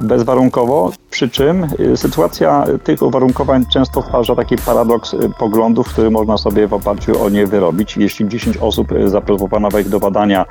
bezwarunkowo, 0.00 0.92
przy 1.10 1.28
czym 1.28 1.66
y, 1.80 1.96
sytuacja 1.96 2.64
tych 2.84 3.02
uwarunkowań 3.02 3.64
często 3.72 4.02
stwarza 4.02 4.34
taki 4.34 4.56
paradoks 4.56 5.14
y, 5.14 5.18
poglądów, 5.38 5.88
który 5.88 6.10
można 6.10 6.38
sobie 6.38 6.66
w 6.66 6.72
oparciu 6.72 7.22
o 7.22 7.30
nie 7.30 7.46
wyrobić. 7.46 7.96
Jeśli 7.96 8.28
10 8.28 8.56
osób 8.56 8.92
y, 8.92 9.08
zaproponowanych 9.08 9.88
do 9.88 10.00
badania, 10.00 10.44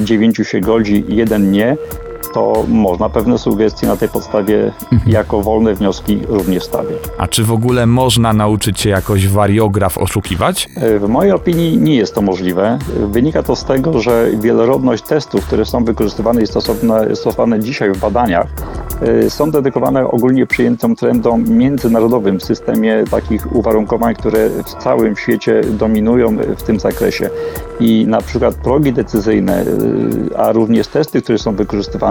9 0.00 0.36
się 0.36 0.60
godzi, 0.60 1.04
jeden 1.08 1.50
nie, 1.50 1.76
to 2.34 2.64
można 2.68 3.08
pewne 3.08 3.38
sugestie 3.38 3.86
na 3.86 3.96
tej 3.96 4.08
podstawie 4.08 4.72
jako 5.06 5.40
wolne 5.40 5.74
wnioski 5.74 6.20
również 6.28 6.62
stawiać. 6.62 6.98
A 7.18 7.28
czy 7.28 7.44
w 7.44 7.52
ogóle 7.52 7.86
można 7.86 8.32
nauczyć 8.32 8.80
się 8.80 8.90
jakoś 8.90 9.28
wariograf 9.28 9.98
oszukiwać? 9.98 10.68
W 11.00 11.08
mojej 11.08 11.32
opinii 11.32 11.78
nie 11.78 11.96
jest 11.96 12.14
to 12.14 12.22
możliwe. 12.22 12.78
Wynika 13.06 13.42
to 13.42 13.56
z 13.56 13.64
tego, 13.64 14.00
że 14.00 14.30
wielorodność 14.40 15.02
testów, 15.02 15.46
które 15.46 15.64
są 15.64 15.84
wykorzystywane 15.84 16.42
i 16.42 16.46
stosowane, 16.46 17.16
stosowane 17.16 17.60
dzisiaj 17.60 17.92
w 17.92 17.98
badaniach, 17.98 18.46
y, 19.24 19.30
są 19.30 19.50
dedykowane 19.50 20.10
ogólnie 20.10 20.46
przyjętym 20.46 20.96
trendom 20.96 21.44
międzynarodowym 21.48 22.40
w 22.40 22.44
systemie 22.44 23.04
takich 23.10 23.56
uwarunkowań, 23.56 24.14
które 24.14 24.50
w 24.50 24.74
całym 24.82 25.16
świecie 25.16 25.60
dominują 25.60 26.36
w 26.36 26.62
tym 26.62 26.80
zakresie. 26.80 27.30
I 27.80 28.06
na 28.06 28.20
przykład 28.20 28.54
progi 28.54 28.92
decyzyjne, 28.92 29.62
y, 29.62 30.36
a 30.36 30.52
również 30.52 30.88
testy, 30.88 31.22
które 31.22 31.38
są 31.38 31.54
wykorzystywane, 31.54 32.05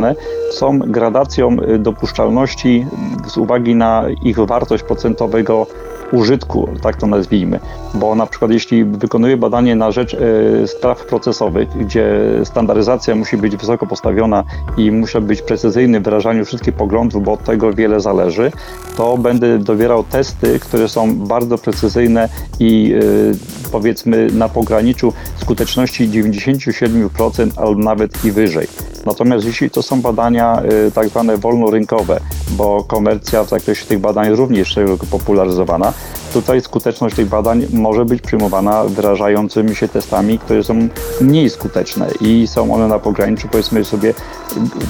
są 0.51 0.79
gradacją 0.79 1.57
y, 1.61 1.79
dopuszczalności 1.79 2.85
z 3.27 3.37
uwagi 3.37 3.75
na 3.75 4.05
ich 4.23 4.39
wartość 4.39 4.83
procentowego 4.83 5.67
użytku, 6.11 6.69
tak 6.81 6.95
to 6.95 7.07
nazwijmy. 7.07 7.59
Bo 7.93 8.15
na 8.15 8.25
przykład 8.25 8.51
jeśli 8.51 8.85
wykonuje 8.85 9.37
badanie 9.37 9.75
na 9.75 9.91
rzecz 9.91 10.13
e, 10.13 10.67
spraw 10.67 11.05
procesowych, 11.05 11.69
gdzie 11.77 12.05
standaryzacja 12.43 13.15
musi 13.15 13.37
być 13.37 13.55
wysoko 13.57 13.87
postawiona 13.87 14.43
i 14.77 14.91
musi 14.91 15.21
być 15.21 15.41
precyzyjny 15.41 15.99
w 15.99 16.03
wyrażaniu 16.03 16.45
wszystkich 16.45 16.73
poglądów, 16.73 17.23
bo 17.23 17.33
od 17.33 17.43
tego 17.43 17.73
wiele 17.73 17.99
zależy, 17.99 18.51
to 18.97 19.17
będę 19.17 19.59
dobierał 19.59 20.03
testy, 20.03 20.59
które 20.59 20.89
są 20.89 21.15
bardzo 21.15 21.57
precyzyjne 21.57 22.29
i 22.59 22.93
e, 22.93 23.71
powiedzmy 23.71 24.27
na 24.31 24.49
pograniczu 24.49 25.13
skuteczności 25.37 26.09
97% 26.09 27.49
albo 27.57 27.83
nawet 27.83 28.25
i 28.25 28.31
wyżej. 28.31 28.67
Natomiast 29.05 29.45
jeśli 29.45 29.69
to 29.69 29.83
są 29.83 30.01
badania 30.01 30.61
y, 30.87 30.91
tak 30.91 31.09
zwane 31.09 31.37
wolnorynkowe, 31.37 32.19
bo 32.49 32.83
komercja 32.83 33.43
w 33.43 33.49
zakresie 33.49 33.85
tych 33.85 33.99
badań 33.99 34.29
również 34.29 34.67
szeroko 34.67 35.05
popularyzowana, 35.05 35.93
tutaj 36.33 36.61
skuteczność 36.61 37.15
tych 37.15 37.27
badań 37.29 37.65
może 37.73 38.05
być 38.05 38.21
przyjmowana 38.21 38.83
wyrażającymi 38.83 39.75
się 39.75 39.87
testami, 39.87 40.39
które 40.39 40.63
są 40.63 40.87
mniej 41.21 41.49
skuteczne 41.49 42.07
i 42.21 42.47
są 42.47 42.73
one 42.73 42.87
na 42.87 42.99
pograniczu 42.99 43.47
powiedzmy 43.51 43.85
sobie 43.85 44.13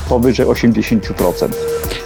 powyżej 0.09 0.45
80%. 0.45 0.99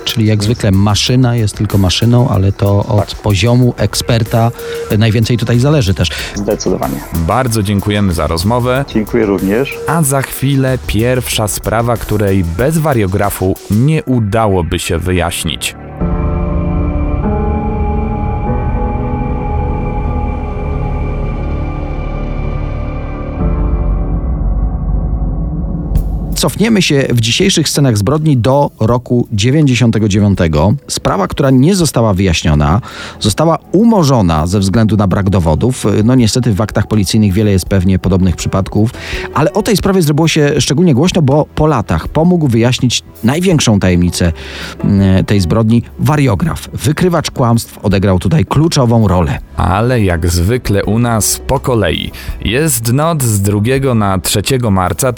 Czyli 0.04 0.26
jak 0.26 0.44
zwykle 0.44 0.72
maszyna 0.72 1.36
jest 1.36 1.56
tylko 1.56 1.78
maszyną, 1.78 2.30
ale 2.30 2.52
to 2.52 2.86
od 2.86 3.10
Tak. 3.10 3.20
poziomu 3.22 3.74
eksperta 3.78 4.52
najwięcej 4.98 5.38
tutaj 5.38 5.60
zależy 5.60 5.94
też. 5.94 6.10
Zdecydowanie. 6.36 6.96
Bardzo 7.14 7.64
dziękujemy 7.64 8.14
za 8.14 8.28
rozmowę. 8.28 8.86
Dziękuję 8.88 9.26
również. 9.26 9.78
A 9.88 10.04
za 10.04 10.22
chwilę 10.22 10.78
pierwsza 10.88 11.48
sprawa, 11.48 11.98
której 11.98 12.44
bez 12.44 12.78
wariografu 12.78 13.56
nie 13.72 14.04
udałoby 14.04 14.80
się 14.80 14.98
wyjaśnić. 14.98 15.76
Cofniemy 26.40 26.82
się 26.82 27.08
w 27.10 27.22
dzisiejszych 27.22 27.70
scenach 27.70 27.98
zbrodni 27.98 28.38
do 28.38 28.72
roku 28.80 29.28
99. 29.32 30.40
Sprawa, 30.88 31.28
która 31.28 31.50
nie 31.50 31.76
została 31.76 32.14
wyjaśniona, 32.14 32.82
została 33.20 33.58
umorzona 33.72 34.48
ze 34.48 34.60
względu 34.60 34.98
na 34.98 35.08
brak 35.08 35.30
dowodów. 35.30 35.86
No 36.04 36.16
niestety 36.16 36.54
w 36.54 36.62
aktach 36.62 36.88
policyjnych 36.88 37.34
wiele 37.34 37.52
jest 37.52 37.66
pewnie 37.66 38.00
podobnych 38.00 38.36
przypadków, 38.36 38.90
ale 39.34 39.54
o 39.54 39.62
tej 39.62 39.78
sprawie 39.78 40.02
zrobiło 40.02 40.28
się 40.28 40.62
szczególnie 40.62 40.94
głośno, 40.94 41.22
bo 41.22 41.46
po 41.56 41.68
latach 41.68 42.08
pomógł 42.08 42.48
wyjaśnić 42.48 43.04
największą 43.24 43.80
tajemnicę 43.80 44.34
mm, 44.84 45.26
tej 45.26 45.40
zbrodni 45.40 45.84
wariograf. 46.00 46.70
Wykrywacz 46.74 47.32
kłamstw 47.32 47.78
odegrał 47.78 48.20
tutaj 48.20 48.46
kluczową 48.46 49.08
rolę. 49.08 49.40
Ale 49.58 50.04
jak 50.04 50.28
zwykle 50.28 50.86
u 50.86 51.00
nas 51.00 51.42
po 51.48 51.60
kolei. 51.60 52.12
Jest 52.42 52.94
noc 52.94 53.24
z 53.24 53.42
2 53.42 53.94
na 53.96 54.20
3 54.20 54.42
marca 54.72 55.14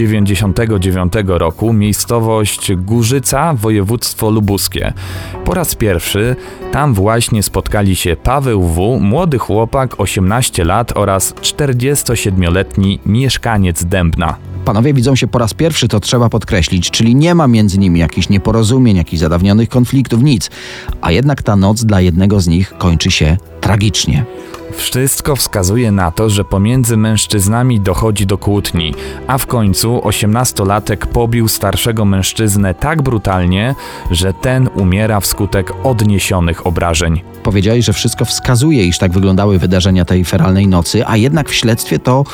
1999 0.00 1.12
roku, 1.26 1.72
miejscowość 1.72 2.72
Górzyca, 2.76 3.54
województwo 3.54 4.30
lubuskie. 4.30 4.92
Po 5.44 5.54
raz 5.54 5.74
pierwszy 5.74 6.36
tam 6.72 6.94
właśnie 6.94 7.42
spotkali 7.42 7.96
się 7.96 8.16
Paweł 8.16 8.62
W., 8.62 8.98
młody 9.00 9.38
chłopak, 9.38 10.00
18 10.00 10.64
lat 10.64 10.92
oraz 10.96 11.34
47-letni 11.34 13.00
mieszkaniec 13.06 13.84
Dębna. 13.84 14.36
Panowie 14.64 14.94
widzą 14.94 15.16
się 15.16 15.26
po 15.26 15.38
raz 15.38 15.54
pierwszy, 15.54 15.88
to 15.88 16.00
trzeba 16.00 16.28
podkreślić, 16.28 16.90
czyli 16.90 17.14
nie 17.14 17.34
ma 17.34 17.46
między 17.46 17.78
nimi 17.78 18.00
jakichś 18.00 18.28
nieporozumień, 18.28 18.96
jakichś 18.96 19.20
zadawnionych 19.20 19.68
konfliktów, 19.68 20.22
nic. 20.22 20.50
A 21.00 21.12
jednak 21.12 21.42
ta 21.42 21.56
noc 21.56 21.84
dla 21.84 22.00
jednego 22.00 22.40
z 22.40 22.48
nich 22.48 22.72
kończy 22.78 23.10
się 23.10 23.36
tragicznie. 23.60 24.24
Wszystko 24.80 25.36
wskazuje 25.36 25.92
na 25.92 26.10
to, 26.10 26.30
że 26.30 26.44
pomiędzy 26.44 26.96
mężczyznami 26.96 27.80
dochodzi 27.80 28.26
do 28.26 28.38
kłótni, 28.38 28.94
a 29.26 29.38
w 29.38 29.46
końcu 29.46 29.98
18-latek 29.98 30.96
pobił 31.06 31.48
starszego 31.48 32.04
mężczyznę 32.04 32.74
tak 32.74 33.02
brutalnie, 33.02 33.74
że 34.10 34.32
ten 34.34 34.68
umiera 34.74 35.20
wskutek 35.20 35.72
odniesionych 35.84 36.66
obrażeń. 36.66 37.20
Powiedzieli, 37.42 37.82
że 37.82 37.92
wszystko 37.92 38.24
wskazuje, 38.24 38.84
iż 38.84 38.98
tak 38.98 39.12
wyglądały 39.12 39.58
wydarzenia 39.58 40.04
tej 40.04 40.24
feralnej 40.24 40.68
nocy, 40.68 41.06
a 41.06 41.16
jednak 41.16 41.48
w 41.48 41.54
śledztwie 41.54 41.98
to 41.98 42.24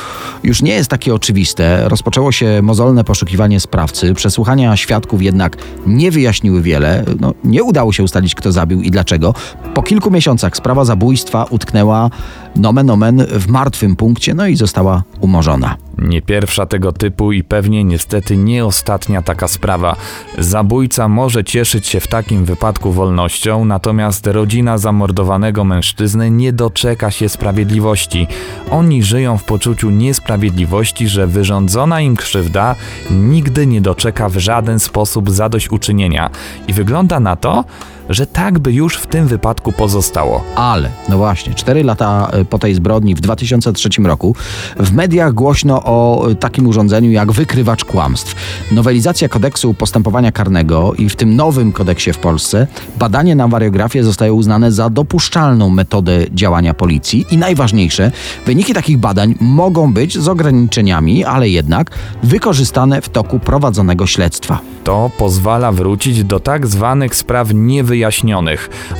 już 0.42 0.62
nie 0.62 0.72
jest 0.72 0.90
takie 0.90 1.14
oczywiste. 1.14 1.88
Rozpoczęło 1.88 2.32
się 2.32 2.62
mozolne 2.62 3.04
poszukiwanie 3.04 3.60
sprawcy, 3.60 4.14
przesłuchania 4.14 4.76
świadków 4.76 5.22
jednak 5.22 5.56
nie 5.86 6.10
wyjaśniły 6.10 6.62
wiele. 6.62 7.04
No, 7.20 7.34
nie 7.44 7.64
udało 7.64 7.92
się 7.92 8.02
ustalić, 8.02 8.34
kto 8.34 8.52
zabił 8.52 8.82
i 8.82 8.90
dlaczego. 8.90 9.34
Po 9.74 9.82
kilku 9.82 10.10
miesiącach 10.10 10.56
sprawa 10.56 10.84
zabójstwa 10.84 11.46
utknęła 11.50 12.10
nomen 12.56 12.90
omen 12.90 13.26
w 13.26 13.48
martwym 13.48 13.96
punkcie, 13.96 14.34
no 14.34 14.46
i 14.46 14.56
została 14.56 15.02
umorzona. 15.20 15.76
Nie 15.98 16.22
pierwsza 16.22 16.66
tego 16.66 16.92
typu 16.92 17.32
i 17.32 17.44
pewnie 17.44 17.84
niestety 17.84 18.36
nie 18.36 18.64
ostatnia 18.64 19.22
taka 19.22 19.48
sprawa. 19.48 19.96
Zabójca 20.38 21.08
może 21.08 21.44
cieszyć 21.44 21.86
się 21.86 22.00
w 22.00 22.08
takim 22.08 22.44
wypadku 22.44 22.92
wolnością, 22.92 23.64
natomiast 23.64 24.26
rodzina 24.26 24.78
zamordowanego 24.78 25.64
mężczyzny 25.64 26.30
nie 26.30 26.52
doczeka 26.52 27.10
się 27.10 27.28
sprawiedliwości. 27.28 28.26
Oni 28.70 29.02
żyją 29.02 29.38
w 29.38 29.44
poczuciu 29.44 29.90
niesprawiedliwości, 29.90 31.08
że 31.08 31.26
wyrządzona 31.26 32.00
im 32.00 32.16
krzywda 32.16 32.74
nigdy 33.10 33.66
nie 33.66 33.80
doczeka 33.80 34.28
w 34.28 34.36
żaden 34.36 34.78
sposób 34.78 35.30
zadośćuczynienia. 35.30 36.30
I 36.68 36.72
wygląda 36.72 37.20
na 37.20 37.36
to, 37.36 37.64
że 38.08 38.26
tak 38.26 38.58
by 38.58 38.72
już 38.72 38.96
w 38.96 39.06
tym 39.06 39.26
wypadku 39.26 39.72
pozostało. 39.72 40.44
Ale, 40.54 40.90
no 41.08 41.18
właśnie, 41.18 41.54
4 41.54 41.84
lata 41.84 42.28
e, 42.32 42.44
po 42.44 42.58
tej 42.58 42.74
zbrodni 42.74 43.14
w 43.14 43.20
2003 43.20 43.88
roku 44.04 44.34
w 44.78 44.92
mediach 44.92 45.32
głośno 45.32 45.82
o 45.84 46.28
e, 46.30 46.34
takim 46.34 46.66
urządzeniu 46.66 47.10
jak 47.10 47.32
wykrywacz 47.32 47.84
kłamstw. 47.84 48.34
Nowelizacja 48.72 49.28
kodeksu 49.28 49.74
postępowania 49.74 50.32
karnego 50.32 50.94
i 50.94 51.08
w 51.08 51.16
tym 51.16 51.36
nowym 51.36 51.72
kodeksie 51.72 52.12
w 52.12 52.18
Polsce 52.18 52.66
badanie 52.98 53.36
na 53.36 53.48
wariografię 53.48 54.04
zostaje 54.04 54.32
uznane 54.32 54.72
za 54.72 54.90
dopuszczalną 54.90 55.70
metodę 55.70 56.24
działania 56.34 56.74
policji 56.74 57.26
i 57.30 57.36
najważniejsze, 57.36 58.12
wyniki 58.46 58.74
takich 58.74 58.98
badań 58.98 59.34
mogą 59.40 59.92
być 59.92 60.18
z 60.18 60.28
ograniczeniami, 60.28 61.24
ale 61.24 61.48
jednak 61.48 61.90
wykorzystane 62.22 63.02
w 63.02 63.08
toku 63.08 63.38
prowadzonego 63.38 64.06
śledztwa. 64.06 64.58
To 64.84 65.10
pozwala 65.18 65.72
wrócić 65.72 66.24
do 66.24 66.40
tak 66.40 66.66
zwanych 66.66 67.14
spraw 67.14 67.48
niewyjaśnionych, 67.54 67.95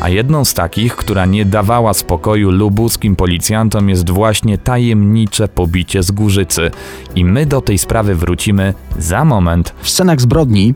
a 0.01 0.09
jedną 0.09 0.45
z 0.45 0.55
takich, 0.55 0.97
która 0.97 1.27
nie 1.27 1.45
dawała 1.45 1.95
spokoju 1.95 2.51
lubuskim 2.51 3.17
policjantom 3.17 3.89
jest 3.89 4.11
właśnie 4.11 4.59
tajemnicze 4.59 5.49
pobicie 5.49 6.03
z 6.03 6.11
górzycy. 6.11 6.71
I 7.15 7.25
my 7.25 7.47
do 7.47 7.61
tej 7.61 7.79
sprawy 7.79 8.15
wrócimy 8.15 8.75
za 8.99 9.25
moment. 9.25 9.75
W 9.83 9.89
scenach 9.91 10.21
zbrodni 10.21 10.75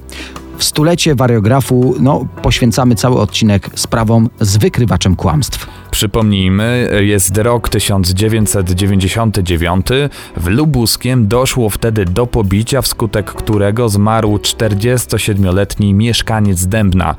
w 0.58 0.64
stulecie 0.64 1.14
wariografu 1.14 1.94
no, 2.00 2.26
poświęcamy 2.42 2.94
cały 2.94 3.20
odcinek 3.20 3.70
sprawom 3.74 4.28
z 4.40 4.56
wykrywaczem 4.56 5.16
kłamstw. 5.16 5.66
Przypomnijmy, 5.90 6.90
jest 7.00 7.38
rok 7.38 7.68
1999. 7.68 9.86
W 10.36 10.46
Lubuskiem 10.46 11.28
doszło 11.28 11.70
wtedy 11.70 12.04
do 12.04 12.26
pobicia, 12.26 12.82
wskutek 12.82 13.32
którego 13.32 13.88
zmarł 13.88 14.36
47-letni 14.36 15.94
mieszkaniec 15.94 16.66
Dębna. 16.66 17.14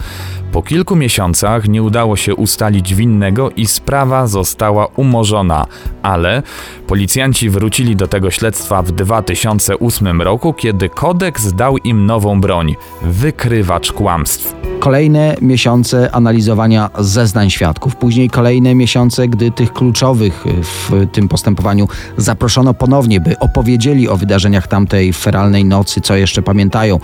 Po 0.51 0.63
kilku 0.63 0.95
miesiącach 0.95 1.67
nie 1.67 1.83
udało 1.83 2.15
się 2.15 2.35
ustalić 2.35 2.95
winnego 2.95 3.49
i 3.49 3.67
sprawa 3.67 4.27
została 4.27 4.85
umorzona, 4.85 5.65
ale 6.01 6.43
policjanci 6.87 7.49
wrócili 7.49 7.95
do 7.95 8.07
tego 8.07 8.31
śledztwa 8.31 8.81
w 8.81 8.91
2008 8.91 10.21
roku, 10.21 10.53
kiedy 10.53 10.89
kodeks 10.89 11.53
dał 11.53 11.77
im 11.77 12.05
nową 12.05 12.41
broń 12.41 12.75
wykrywacz 13.01 13.91
kłamstw. 13.91 14.55
Kolejne 14.79 15.35
miesiące 15.41 16.11
analizowania 16.11 16.89
zeznań 16.99 17.49
świadków, 17.49 17.95
później 17.95 18.29
kolejne 18.29 18.60
miesiące, 18.61 19.27
gdy 19.27 19.51
tych 19.51 19.73
kluczowych 19.73 20.45
w 20.61 21.07
tym 21.11 21.27
postępowaniu 21.27 21.87
zaproszono 22.17 22.73
ponownie, 22.73 23.19
by 23.19 23.39
opowiedzieli 23.39 24.09
o 24.09 24.17
wydarzeniach 24.17 24.67
tamtej 24.67 25.13
feralnej 25.13 25.65
nocy, 25.65 26.01
co 26.01 26.15
jeszcze 26.15 26.41
pamiętają. 26.41 26.99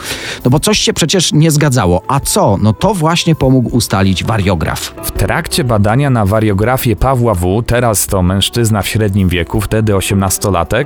No 0.45 0.51
bo 0.51 0.59
coś 0.59 0.79
się 0.79 0.93
przecież 0.93 1.33
nie 1.33 1.51
zgadzało. 1.51 2.01
A 2.07 2.19
co? 2.19 2.57
No 2.61 2.73
to 2.73 2.93
właśnie 2.93 3.35
pomógł 3.35 3.75
ustalić 3.75 4.23
wariograf. 4.23 4.93
W 5.03 5.11
trakcie 5.11 5.63
badania 5.63 6.09
na 6.09 6.25
wariografię 6.25 6.95
Pawła 6.95 7.33
W., 7.33 7.63
teraz 7.65 8.07
to 8.07 8.21
mężczyzna 8.21 8.81
w 8.81 8.87
średnim 8.87 9.29
wieku, 9.29 9.61
wtedy 9.61 9.93
18-latek, 9.93 10.85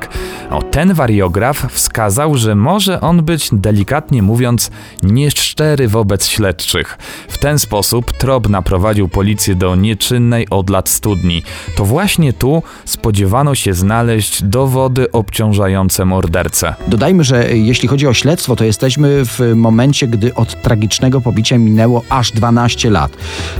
o, 0.49 0.61
ten 0.61 0.93
wariograf 0.93 1.73
wskazał, 1.73 2.37
że 2.37 2.55
może 2.55 3.01
on 3.01 3.23
być, 3.23 3.49
delikatnie 3.51 4.23
mówiąc, 4.23 4.71
nieszczery 5.03 5.87
wobec 5.87 6.27
śledczych. 6.27 6.97
W 7.27 7.37
ten 7.37 7.59
sposób 7.59 8.11
Trop 8.11 8.49
naprowadził 8.49 9.07
policję 9.07 9.55
do 9.55 9.75
nieczynnej 9.75 10.49
od 10.49 10.60
lat 10.69 10.89
studni. 10.89 11.43
To 11.75 11.85
właśnie 11.85 12.33
tu 12.33 12.63
spodziewano 12.85 13.55
się 13.55 13.73
znaleźć 13.73 14.43
dowody 14.43 15.11
obciążające 15.11 16.05
mordercę. 16.05 16.75
Dodajmy, 16.87 17.23
że 17.23 17.57
jeśli 17.57 17.87
chodzi 17.87 18.07
o 18.07 18.13
śledztwo, 18.13 18.55
to 18.55 18.63
jesteśmy 18.63 19.25
w 19.25 19.39
momencie, 19.55 20.07
gdy 20.07 20.35
od 20.35 20.61
tragicznego 20.61 21.21
pobicia 21.21 21.57
minęło 21.57 22.03
aż 22.09 22.31
12 22.31 22.89
lat. 22.89 23.11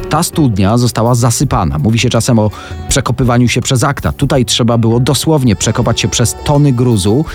Ta 0.09 0.23
studnia 0.23 0.77
została 0.77 1.15
zasypana. 1.15 1.77
Mówi 1.79 1.99
się 1.99 2.09
czasem 2.09 2.39
o 2.39 2.51
przekopywaniu 2.89 3.47
się 3.47 3.61
przez 3.61 3.83
akta. 3.83 4.11
Tutaj 4.11 4.45
trzeba 4.45 4.77
było 4.77 4.99
dosłownie 4.99 5.55
przekopać 5.55 6.01
się 6.01 6.07
przez 6.07 6.35
tony 6.45 6.71
gruzu. 6.71 7.25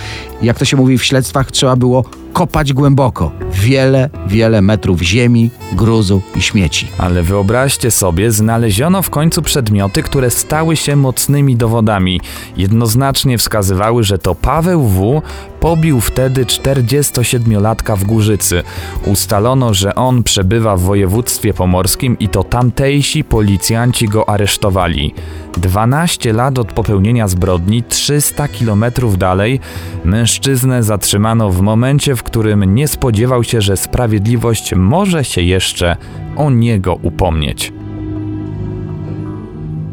Jak 0.43 0.59
to 0.59 0.65
się 0.65 0.77
mówi 0.77 0.99
w 0.99 1.05
śledztwach, 1.05 1.51
trzeba 1.53 1.77
było 1.77 2.05
kopać 2.37 2.73
głęboko. 2.73 3.33
Wiele, 3.53 4.11
wiele 4.27 4.63
metrów 4.63 5.03
ziemi, 5.03 5.51
gruzu 5.73 6.23
i 6.35 6.43
śmieci. 6.43 6.89
Ale 6.99 7.23
wyobraźcie 7.23 7.91
sobie, 7.91 8.33
znaleziono 8.33 9.03
w 9.03 9.11
końcu 9.11 9.43
przedmioty, 9.43 10.03
które 10.03 10.31
stały 10.31 10.77
się 10.77 10.97
mocnymi 10.97 11.57
dowodami. 11.57 12.21
Jednoznacznie 12.57 13.39
wskazywały, 13.39 14.05
że 14.05 14.19
to 14.19 14.35
Paweł 14.35 14.83
W. 14.83 15.23
pobił 15.61 16.01
wtedy 16.01 16.45
47-latka 16.45 17.97
w 17.97 18.05
Górzycy. 18.05 18.63
Ustalono, 19.07 19.75
że 19.75 19.95
on 19.95 20.23
przebywa 20.23 20.77
w 20.77 20.81
województwie 20.81 21.55
pomorskim 21.55 22.19
i 22.19 22.29
to 22.29 22.45
tamtejsi 22.45 23.25
policjanci 23.25 24.09
go 24.09 24.29
aresztowali. 24.29 25.15
12 25.57 26.33
lat 26.33 26.59
od 26.59 26.73
popełnienia 26.73 27.29
zbrodni, 27.29 27.83
300 27.83 28.49
kilometrów 28.49 29.19
dalej, 29.19 29.61
mężczyznę 30.05 30.83
zatrzymano 30.83 31.51
w 31.51 31.61
momencie, 31.61 32.17
w 32.17 32.23
którym 32.27 32.75
nie 32.75 32.89
spodziewał 32.89 33.45
się, 33.45 33.61
że 33.61 33.77
sprawiedliwość 33.77 34.75
może 34.75 35.25
się 35.25 35.43
jeszcze 35.43 35.97
o 36.37 36.51
niego 36.51 36.95
upomnieć. 36.95 37.73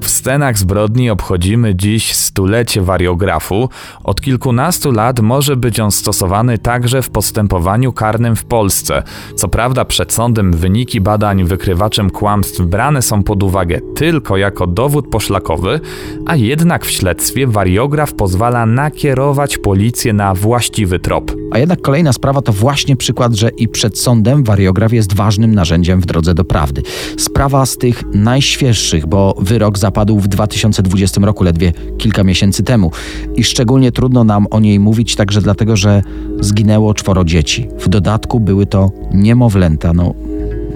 W 0.04 0.10
scenach 0.10 0.58
zbrodni 0.58 1.10
obchodzimy 1.10 1.76
dziś 1.76 2.14
stulecie 2.14 2.82
wariografu. 2.82 3.70
Od 4.04 4.22
kilkunastu 4.22 4.92
lat 4.92 5.20
może 5.20 5.56
być 5.56 5.80
on 5.80 5.92
stosowany 5.92 6.58
także 6.58 7.02
w 7.02 7.10
postępowaniu 7.10 7.94
karnym 7.94 8.36
w 8.36 8.46
Polsce. 8.46 9.04
Co 9.36 9.48
prawda 9.48 9.86
przed 9.86 10.14
sądem 10.14 10.54
wyniki 10.54 11.02
badań 11.02 11.44
wykrywaczem 11.44 12.10
kłamstw 12.10 12.62
brane 12.62 13.02
są 13.02 13.24
pod 13.24 13.44
uwagę 13.44 13.80
tylko 13.96 14.38
jako 14.38 14.68
dowód 14.68 15.08
poszlakowy, 15.08 15.80
a 16.26 16.36
jednak 16.36 16.86
w 16.86 16.92
śledztwie 16.92 17.48
wariograf 17.48 18.14
pozwala 18.14 18.66
nakierować 18.66 19.58
policję 19.58 20.14
na 20.14 20.34
właściwy 20.34 21.00
trop. 21.00 21.32
A 21.52 21.58
jednak 21.58 21.82
kolejna 21.82 22.14
sprawa 22.14 22.42
to 22.42 22.54
właśnie 22.54 22.96
przykład, 22.96 23.34
że 23.34 23.50
i 23.50 23.68
przed 23.68 24.00
sądem 24.00 24.44
wariograf 24.44 24.94
jest 24.94 25.16
ważnym 25.16 25.56
narzędziem 25.56 26.02
w 26.02 26.06
drodze 26.06 26.34
do 26.34 26.46
prawdy. 26.46 26.82
Sprawa 27.18 27.66
z 27.66 27.78
tych 27.78 28.04
najświeższych, 28.14 29.08
bo 29.08 29.36
wyrok 29.40 29.78
zapadł 29.94 30.20
w 30.20 30.28
2020 30.28 31.22
roku, 31.22 31.44
ledwie 31.44 31.74
kilka 31.98 32.24
miesięcy 32.24 32.64
temu. 32.64 32.92
I 33.36 33.44
szczególnie 33.44 33.92
trudno 33.92 34.24
nam 34.24 34.48
o 34.52 34.60
niej 34.60 34.80
mówić 34.80 35.16
także 35.16 35.42
dlatego, 35.42 35.76
że 35.76 36.02
zginęło 36.40 36.94
czworo 36.94 37.24
dzieci. 37.24 37.68
W 37.80 37.90
dodatku 37.90 38.40
były 38.40 38.66
to 38.66 38.92
niemowlęta. 39.12 39.94
No, 39.94 40.14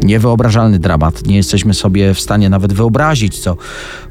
niewyobrażalny 0.03 0.79
dramat. 0.79 1.27
Nie 1.27 1.35
jesteśmy 1.35 1.73
sobie 1.73 2.13
w 2.13 2.19
stanie 2.19 2.49
nawet 2.49 2.73
wyobrazić, 2.73 3.39
co 3.39 3.57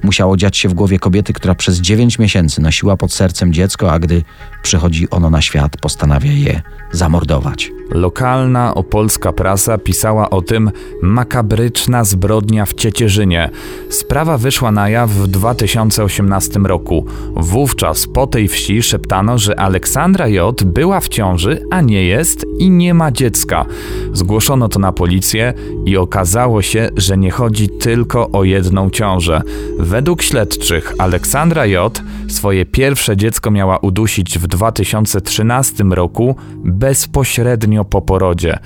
musiało 0.03 0.37
dziać 0.37 0.57
się 0.57 0.69
w 0.69 0.75
głowie 0.75 0.99
kobiety, 0.99 1.33
która 1.33 1.55
przez 1.55 1.81
9 1.81 2.19
miesięcy 2.19 2.61
nosiła 2.61 2.97
pod 2.97 3.13
sercem 3.13 3.53
dziecko, 3.53 3.93
a 3.93 3.99
gdy 3.99 4.23
przychodzi 4.63 5.11
ono 5.11 5.31
na 5.31 5.43
świat, 5.43 5.77
postanawia 5.77 6.33
je 6.33 6.63
zamordować. 6.93 7.73
Lokalna 7.91 8.75
opolska 8.75 9.33
prasa 9.33 9.79
pisała 9.79 10.31
o 10.31 10.43
tym 10.43 10.71
makabryczna 11.03 12.05
zbrodnia 12.05 12.67
w 12.67 12.75
Ciecierzynie. 12.75 13.51
Sprawa 13.91 14.39
wyszła 14.39 14.73
na 14.73 14.89
jaw 14.89 15.11
w 15.11 15.27
2018 15.27 16.61
roku. 16.61 17.07
Wówczas 17.37 18.07
po 18.07 18.27
tej 18.27 18.49
wsi 18.49 18.83
szeptano, 18.83 19.39
że 19.39 19.61
Aleksandra 19.61 20.29
J. 20.29 20.65
była 20.65 21.01
w 21.01 21.09
ciąży, 21.09 21.63
a 21.71 21.81
nie 21.81 22.05
jest 22.05 22.47
i 22.59 22.71
nie 22.71 22.95
ma 22.95 23.13
dziecka. 23.13 23.67
Zgłoszono 24.13 24.69
to 24.69 24.79
na 24.79 24.93
policję 24.93 25.55
i 25.87 25.97
okazało 25.97 26.63
się, 26.63 26.89
że 26.97 27.17
nie 27.17 27.31
chodzi 27.31 27.69
tylko 27.69 28.31
o 28.31 28.45
jedną 28.45 28.91
ciążę. 28.91 29.43
Według 29.79 30.23
śledczych 30.23 30.95
Aleksandra 30.99 31.67
J. 31.67 32.03
swoje 32.29 32.67
pierwsze 32.67 33.17
dziecko 33.17 33.51
miała 33.51 33.79
udusić 33.79 34.39
w 34.39 34.47
2013 34.47 35.85
roku 35.85 36.37
bezpośrednio 36.65 37.85
po 37.85 38.03
porodzie. 38.03 38.59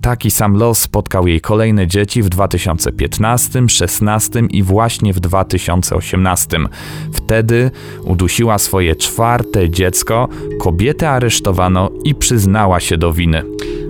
Taki 0.00 0.30
sam 0.30 0.56
los 0.56 0.78
spotkał 0.78 1.26
jej 1.26 1.40
kolejne 1.40 1.86
dzieci 1.86 2.22
w 2.22 2.28
2015, 2.28 3.68
16 3.68 4.40
i 4.50 4.62
właśnie 4.62 5.12
w 5.12 5.20
2018. 5.20 6.58
Wtedy 7.12 7.70
udusiła 8.04 8.58
swoje 8.58 8.96
czwarte 8.96 9.70
dziecko, 9.70 10.28
kobietę 10.60 11.10
aresztowano 11.10 11.90
i 12.04 12.14
przyznała 12.14 12.80
się 12.80 12.96
do 12.96 13.12
winy. 13.12 13.42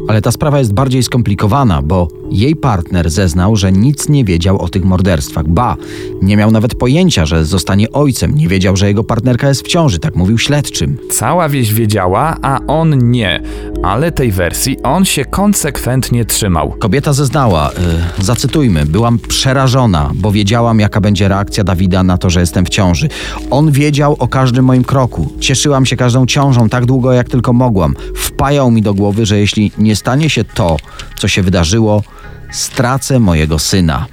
Ale 0.08 0.22
ta 0.22 0.32
sprawa 0.32 0.58
jest 0.58 0.74
bardziej 0.74 1.02
skomplikowana, 1.02 1.82
bo 1.82 2.08
jej 2.30 2.56
partner 2.56 3.10
zeznał, 3.10 3.56
że 3.56 3.72
nic 3.72 4.08
nie 4.08 4.24
wiedział 4.24 4.58
o 4.58 4.68
tych 4.68 4.84
morderstwach. 4.84 5.48
Ba, 5.48 5.76
nie 6.22 6.36
miał 6.36 6.50
nawet 6.50 6.74
pojęcia, 6.74 7.26
że 7.26 7.44
zostanie 7.44 7.92
ojcem. 7.92 8.34
Nie 8.34 8.48
wiedział, 8.48 8.76
że 8.76 8.86
jego 8.86 9.04
partnerka 9.04 9.48
jest 9.48 9.62
w 9.62 9.68
ciąży, 9.68 9.98
tak 9.98 10.16
mówił 10.16 10.38
śledczym. 10.38 10.98
Cała 11.10 11.48
wieś 11.48 11.74
wiedziała, 11.74 12.36
a 12.42 12.60
on 12.66 13.10
nie. 13.10 13.42
Ale 13.82 14.12
tej 14.12 14.32
wersji 14.32 14.82
on 14.82 15.04
się 15.04 15.24
konsekwentnie 15.24 16.24
trzymał. 16.24 16.74
Kobieta 16.78 17.12
zeznała, 17.12 17.70
y, 18.18 18.24
zacytujmy, 18.24 18.86
byłam 18.86 19.18
przerażona, 19.18 20.10
bo 20.14 20.32
wiedziałam, 20.32 20.80
jaka 20.80 21.00
będzie 21.00 21.28
reakcja 21.28 21.64
Dawida 21.64 22.02
na 22.02 22.18
to, 22.18 22.30
że 22.30 22.40
jestem 22.40 22.64
w 22.64 22.68
ciąży. 22.68 23.08
On 23.50 23.70
wiedział 23.70 24.16
o 24.18 24.28
każdym 24.28 24.64
moim 24.64 24.84
kroku. 24.84 25.32
Cieszyłam 25.40 25.86
się 25.86 25.96
każdą 25.96 26.26
ciążą 26.26 26.68
tak 26.68 26.86
długo, 26.86 27.12
jak 27.12 27.28
tylko 27.28 27.52
mogłam. 27.52 27.94
Wpajał 28.14 28.70
mi 28.70 28.82
do 28.82 28.94
głowy, 28.94 29.26
że 29.26 29.38
jeśli 29.38 29.72
nie 29.78 29.95
stanie 29.96 30.30
się 30.30 30.44
to, 30.44 30.76
co 31.18 31.28
się 31.28 31.42
wydarzyło, 31.42 32.02
stracę 32.50 33.18
mojego 33.18 33.58
syna. 33.58 34.06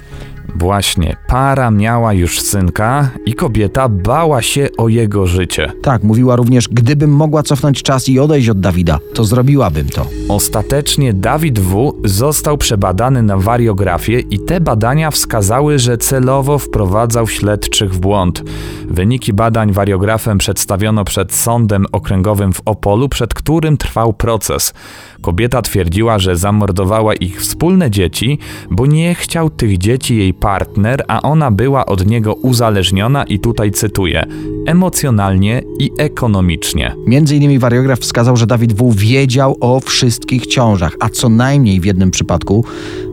Właśnie, 0.54 1.16
para 1.26 1.70
miała 1.70 2.12
już 2.12 2.40
synka 2.40 3.10
i 3.26 3.34
kobieta 3.34 3.88
bała 3.88 4.42
się 4.42 4.68
o 4.78 4.88
jego 4.88 5.26
życie. 5.26 5.72
Tak, 5.82 6.02
mówiła 6.02 6.36
również, 6.36 6.68
gdybym 6.68 7.10
mogła 7.10 7.42
cofnąć 7.42 7.82
czas 7.82 8.08
i 8.08 8.18
odejść 8.18 8.48
od 8.48 8.60
Dawida, 8.60 8.98
to 9.14 9.24
zrobiłabym 9.24 9.88
to. 9.88 10.06
Ostatecznie 10.28 11.12
Dawid 11.12 11.58
W. 11.58 11.92
został 12.04 12.58
przebadany 12.58 13.22
na 13.22 13.36
wariografię 13.36 14.20
i 14.20 14.38
te 14.38 14.60
badania 14.60 15.10
wskazały, 15.10 15.78
że 15.78 15.98
celowo 15.98 16.58
wprowadzał 16.58 17.28
śledczych 17.28 17.94
w 17.94 17.98
błąd. 17.98 18.42
Wyniki 18.88 19.32
badań 19.32 19.72
wariografem 19.72 20.38
przedstawiono 20.38 21.04
przed 21.04 21.32
sądem 21.32 21.86
okręgowym 21.92 22.52
w 22.52 22.60
Opolu, 22.64 23.08
przed 23.08 23.34
którym 23.34 23.76
trwał 23.76 24.12
proces. 24.12 24.74
Kobieta 25.22 25.62
twierdziła, 25.62 26.18
że 26.18 26.36
zamordowała 26.36 27.14
ich 27.14 27.40
wspólne 27.40 27.90
dzieci, 27.90 28.38
bo 28.70 28.86
nie 28.86 29.14
chciał 29.14 29.50
tych 29.50 29.78
dzieci 29.78 30.18
jej 30.18 30.34
partner, 30.34 31.04
a 31.08 31.22
ona 31.22 31.50
była 31.50 31.86
od 31.86 32.06
niego 32.06 32.34
uzależniona 32.34 33.24
i 33.24 33.38
tutaj 33.38 33.70
cytuję: 33.70 34.26
emocjonalnie 34.66 35.62
i 35.78 35.90
ekonomicznie. 35.98 36.94
Między 37.06 37.36
innymi 37.36 37.58
wariograf 37.58 37.98
wskazał, 37.98 38.36
że 38.36 38.46
Dawid 38.46 38.72
W. 38.72 38.94
wiedział 38.94 39.56
o 39.60 39.80
wszystkich 40.14 40.46
ciążach, 40.46 40.96
a 41.00 41.08
co 41.08 41.28
najmniej 41.28 41.80
w 41.80 41.84
jednym 41.84 42.10
przypadku 42.10 42.64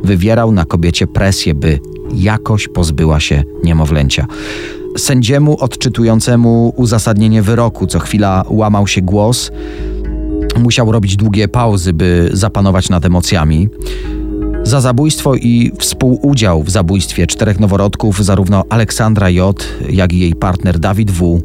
wywierał 0.03 0.51
na 0.51 0.65
kobiecie 0.65 1.07
presję, 1.07 1.53
by 1.53 1.79
jakoś 2.13 2.67
pozbyła 2.67 3.19
się 3.19 3.43
niemowlęcia. 3.63 4.27
Sędziemu 4.97 5.57
odczytującemu 5.59 6.73
uzasadnienie 6.75 7.41
wyroku 7.41 7.87
co 7.87 7.99
chwila 7.99 8.43
łamał 8.49 8.87
się 8.87 9.01
głos. 9.01 9.51
Musiał 10.59 10.91
robić 10.91 11.15
długie 11.15 11.47
pauzy, 11.47 11.93
by 11.93 12.29
zapanować 12.33 12.89
nad 12.89 13.05
emocjami. 13.05 13.69
Za 14.63 14.81
zabójstwo 14.81 15.35
i 15.35 15.71
współudział 15.79 16.63
w 16.63 16.69
zabójstwie 16.69 17.27
czterech 17.27 17.59
noworodków, 17.59 18.23
zarówno 18.23 18.63
Aleksandra 18.69 19.29
J., 19.29 19.67
jak 19.89 20.13
i 20.13 20.19
jej 20.19 20.35
partner 20.35 20.79
Dawid 20.79 21.11
W., 21.11 21.41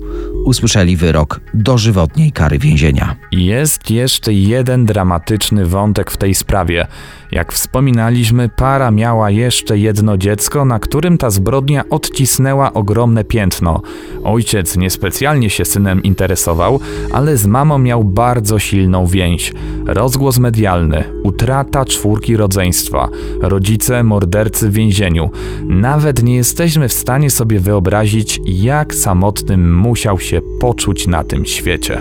usłyszeli 0.46 0.96
wyrok 0.96 1.40
dożywotniej 1.54 2.32
kary 2.32 2.58
więzienia. 2.58 3.16
Jest 3.32 3.90
jeszcze 3.90 4.32
jeden 4.32 4.86
dramatyczny 4.86 5.66
wątek 5.66 6.10
w 6.10 6.16
tej 6.16 6.34
sprawie. 6.34 6.86
Jak 7.32 7.52
wspominaliśmy, 7.52 8.48
para 8.48 8.90
miała 8.90 9.30
jeszcze 9.30 9.78
jedno 9.78 10.16
dziecko, 10.16 10.64
na 10.64 10.78
którym 10.78 11.18
ta 11.18 11.30
zbrodnia 11.30 11.84
odcisnęła 11.90 12.72
ogromne 12.72 13.24
piętno. 13.24 13.82
Ojciec 14.24 14.76
niespecjalnie 14.76 15.50
się 15.50 15.64
synem 15.64 16.02
interesował, 16.02 16.80
ale 17.12 17.36
z 17.36 17.46
mamą 17.46 17.78
miał 17.78 18.04
bardzo 18.04 18.58
silną 18.58 19.06
więź. 19.06 19.52
Rozgłos 19.86 20.38
medialny, 20.38 21.04
utrata 21.22 21.84
czwórki 21.84 22.36
rodzeństwa, 22.36 23.08
rodzice 23.40 24.02
mordercy 24.02 24.70
w 24.70 24.72
więzieniu. 24.72 25.30
Nawet 25.64 26.22
nie 26.22 26.36
jesteśmy 26.36 26.88
w 26.88 26.92
stanie 26.92 27.30
sobie 27.30 27.60
wyobrazić, 27.60 28.40
jak 28.44 28.94
samotnym 28.94 29.78
musiał 29.78 30.18
się 30.18 30.35
poczuć 30.60 31.06
na 31.06 31.24
tym 31.24 31.44
świecie. 31.44 32.00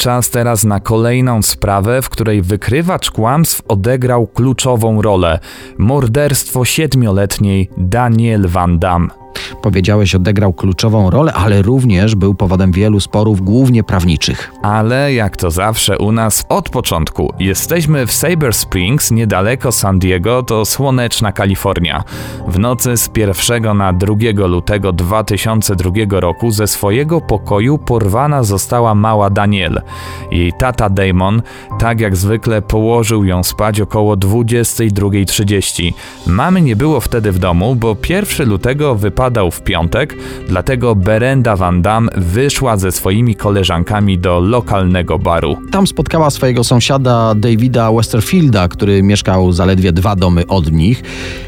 Czas 0.00 0.30
teraz 0.30 0.64
na 0.64 0.80
kolejną 0.80 1.42
sprawę, 1.42 2.02
w 2.02 2.08
której 2.08 2.42
wykrywacz 2.42 3.10
kłamstw 3.10 3.62
odegrał 3.68 4.26
kluczową 4.26 5.02
rolę 5.02 5.38
morderstwo 5.78 6.64
siedmioletniej 6.64 7.70
Daniel 7.76 8.48
Van 8.48 8.78
Damme. 8.78 9.19
Powiedziałeś, 9.62 10.14
odegrał 10.14 10.52
kluczową 10.52 11.10
rolę, 11.10 11.32
ale 11.32 11.62
również 11.62 12.14
był 12.14 12.34
powodem 12.34 12.72
wielu 12.72 13.00
sporów, 13.00 13.40
głównie 13.40 13.84
prawniczych. 13.84 14.52
Ale 14.62 15.14
jak 15.14 15.36
to 15.36 15.50
zawsze 15.50 15.98
u 15.98 16.12
nas 16.12 16.44
od 16.48 16.68
początku, 16.68 17.32
jesteśmy 17.38 18.06
w 18.06 18.12
Saber 18.12 18.54
Springs, 18.54 19.10
niedaleko 19.10 19.72
San 19.72 19.98
Diego, 19.98 20.42
to 20.42 20.64
słoneczna 20.64 21.32
Kalifornia. 21.32 22.04
W 22.48 22.58
nocy 22.58 22.96
z 22.96 23.10
1 23.16 23.76
na 23.76 23.92
2 23.92 24.14
lutego 24.46 24.92
2002 24.92 26.20
roku 26.20 26.50
ze 26.50 26.66
swojego 26.66 27.20
pokoju 27.20 27.78
porwana 27.78 28.42
została 28.42 28.94
mała 28.94 29.30
Daniel. 29.30 29.82
Jej 30.30 30.52
tata 30.52 30.90
Damon, 30.90 31.42
tak 31.78 32.00
jak 32.00 32.16
zwykle, 32.16 32.62
położył 32.62 33.24
ją 33.24 33.42
spać 33.42 33.80
około 33.80 34.16
22.30. 34.16 35.92
Mamy 36.26 36.60
nie 36.60 36.76
było 36.76 37.00
wtedy 37.00 37.32
w 37.32 37.38
domu, 37.38 37.74
bo 37.74 37.96
1 38.08 38.48
lutego 38.48 38.94
wypadał 39.20 39.50
w 39.50 39.62
piątek, 39.62 40.16
dlatego 40.48 40.94
Berenda 40.94 41.56
Van 41.56 41.82
Damme 41.82 42.10
wyszła 42.16 42.76
ze 42.76 42.92
swoimi 42.92 43.34
koleżankami 43.34 44.18
do 44.18 44.40
lokalnego 44.40 45.18
baru. 45.18 45.56
Tam 45.70 45.86
spotkała 45.86 46.30
swojego 46.30 46.64
sąsiada 46.64 47.34
Davida 47.34 47.92
Westerfielda, 47.92 48.68
który 48.68 49.02
mieszkał 49.02 49.52
zaledwie 49.52 49.92
dwa 49.92 50.16
domy 50.16 50.46
od 50.46 50.72
nich. 50.72 51.02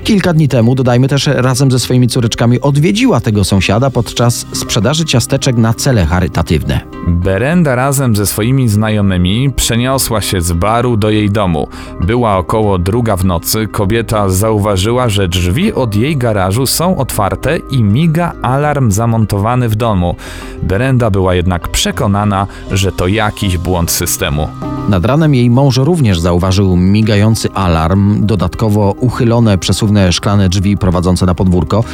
Kilka 0.05 0.33
dni 0.33 0.49
temu, 0.49 0.75
dodajmy 0.75 1.09
też, 1.09 1.27
razem 1.27 1.71
ze 1.71 1.79
swoimi 1.79 2.09
córeczkami 2.09 2.61
odwiedziła 2.61 3.21
tego 3.21 3.45
sąsiada 3.45 3.91
podczas 3.91 4.47
sprzedaży 4.53 5.05
ciasteczek 5.05 5.57
na 5.57 5.75
cele 5.75 6.07
charytatywne. 6.07 6.81
Berenda 7.07 7.75
razem 7.75 8.17
ze 8.17 8.27
swoimi 8.27 8.69
znajomymi 8.69 9.53
przeniosła 9.57 10.21
się 10.21 10.41
z 10.41 10.53
baru 10.53 10.97
do 10.97 11.11
jej 11.11 11.31
domu. 11.31 11.69
Była 12.01 12.37
około 12.37 12.79
druga 12.79 13.17
w 13.17 13.25
nocy, 13.25 13.67
kobieta 13.67 14.29
zauważyła, 14.29 15.09
że 15.09 15.29
drzwi 15.29 15.73
od 15.73 15.97
jej 15.97 16.17
garażu 16.17 16.67
są 16.67 16.97
otwarte 16.97 17.62
i 17.71 17.83
miga 17.83 18.33
alarm 18.43 18.93
zamontowany 18.93 19.69
w 19.69 19.75
domu. 19.75 20.17
Berenda 20.63 21.11
była 21.11 21.35
jednak 21.35 21.69
przekonana, 21.69 22.47
że 22.71 22.93
to 22.93 23.07
jakiś 23.07 23.59
błąd 23.59 23.91
systemu. 23.91 24.49
Nad 24.89 25.05
ranem 25.05 25.35
jej 25.35 25.51
mąż 25.51 25.77
również 25.77 26.21
zauważył 26.21 26.77
migający 26.77 27.53
alarm, 27.53 28.27
dodatkowo 28.27 28.95
uchylone 29.01 29.59
przesuwne 29.59 30.13
szklane 30.13 30.49
drzwi 30.49 30.77
prowadzące 30.77 31.27
na 31.27 31.35
podwórko. 31.35 31.85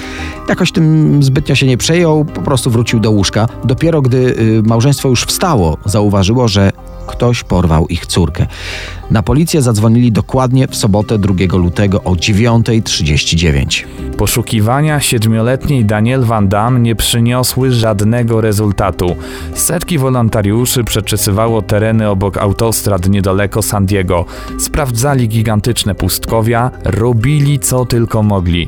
Jakoś 0.48 0.72
tym 0.72 1.22
zbytnio 1.22 1.54
się 1.54 1.66
nie 1.66 1.76
przejął, 1.76 2.24
po 2.24 2.42
prostu 2.42 2.70
wrócił 2.70 3.00
do 3.00 3.11
łóżka. 3.11 3.48
Dopiero 3.64 4.02
gdy 4.02 4.18
y, 4.18 4.62
małżeństwo 4.66 5.09
już 5.09 5.24
wstało, 5.24 5.76
zauważyło, 5.85 6.48
że 6.48 6.72
ktoś 7.09 7.44
porwał 7.44 7.87
ich 7.87 8.07
córkę. 8.07 8.47
Na 9.11 9.23
policję 9.23 9.62
zadzwonili 9.62 10.12
dokładnie 10.12 10.68
w 10.68 10.77
sobotę 10.77 11.18
2 11.18 11.35
lutego 11.57 12.03
o 12.03 12.12
9.39. 12.12 13.85
Poszukiwania 14.16 15.01
siedmioletniej 15.01 15.85
Daniel 15.85 16.25
Van 16.25 16.49
nie 16.83 16.94
przyniosły 16.94 17.73
żadnego 17.73 18.40
rezultatu. 18.40 19.16
Setki 19.55 19.99
wolontariuszy 19.99 20.85
przeczesywało 20.85 21.62
tereny 21.62 22.09
obok 22.09 22.37
autostrad 22.37 23.09
niedaleko 23.09 23.62
San 23.62 23.87
Diego. 23.87 24.25
Sprawdzali 24.59 25.29
gigantyczne 25.29 25.94
pustkowia, 25.94 26.71
robili 26.85 27.59
co 27.59 27.85
tylko 27.85 28.23
mogli. 28.23 28.66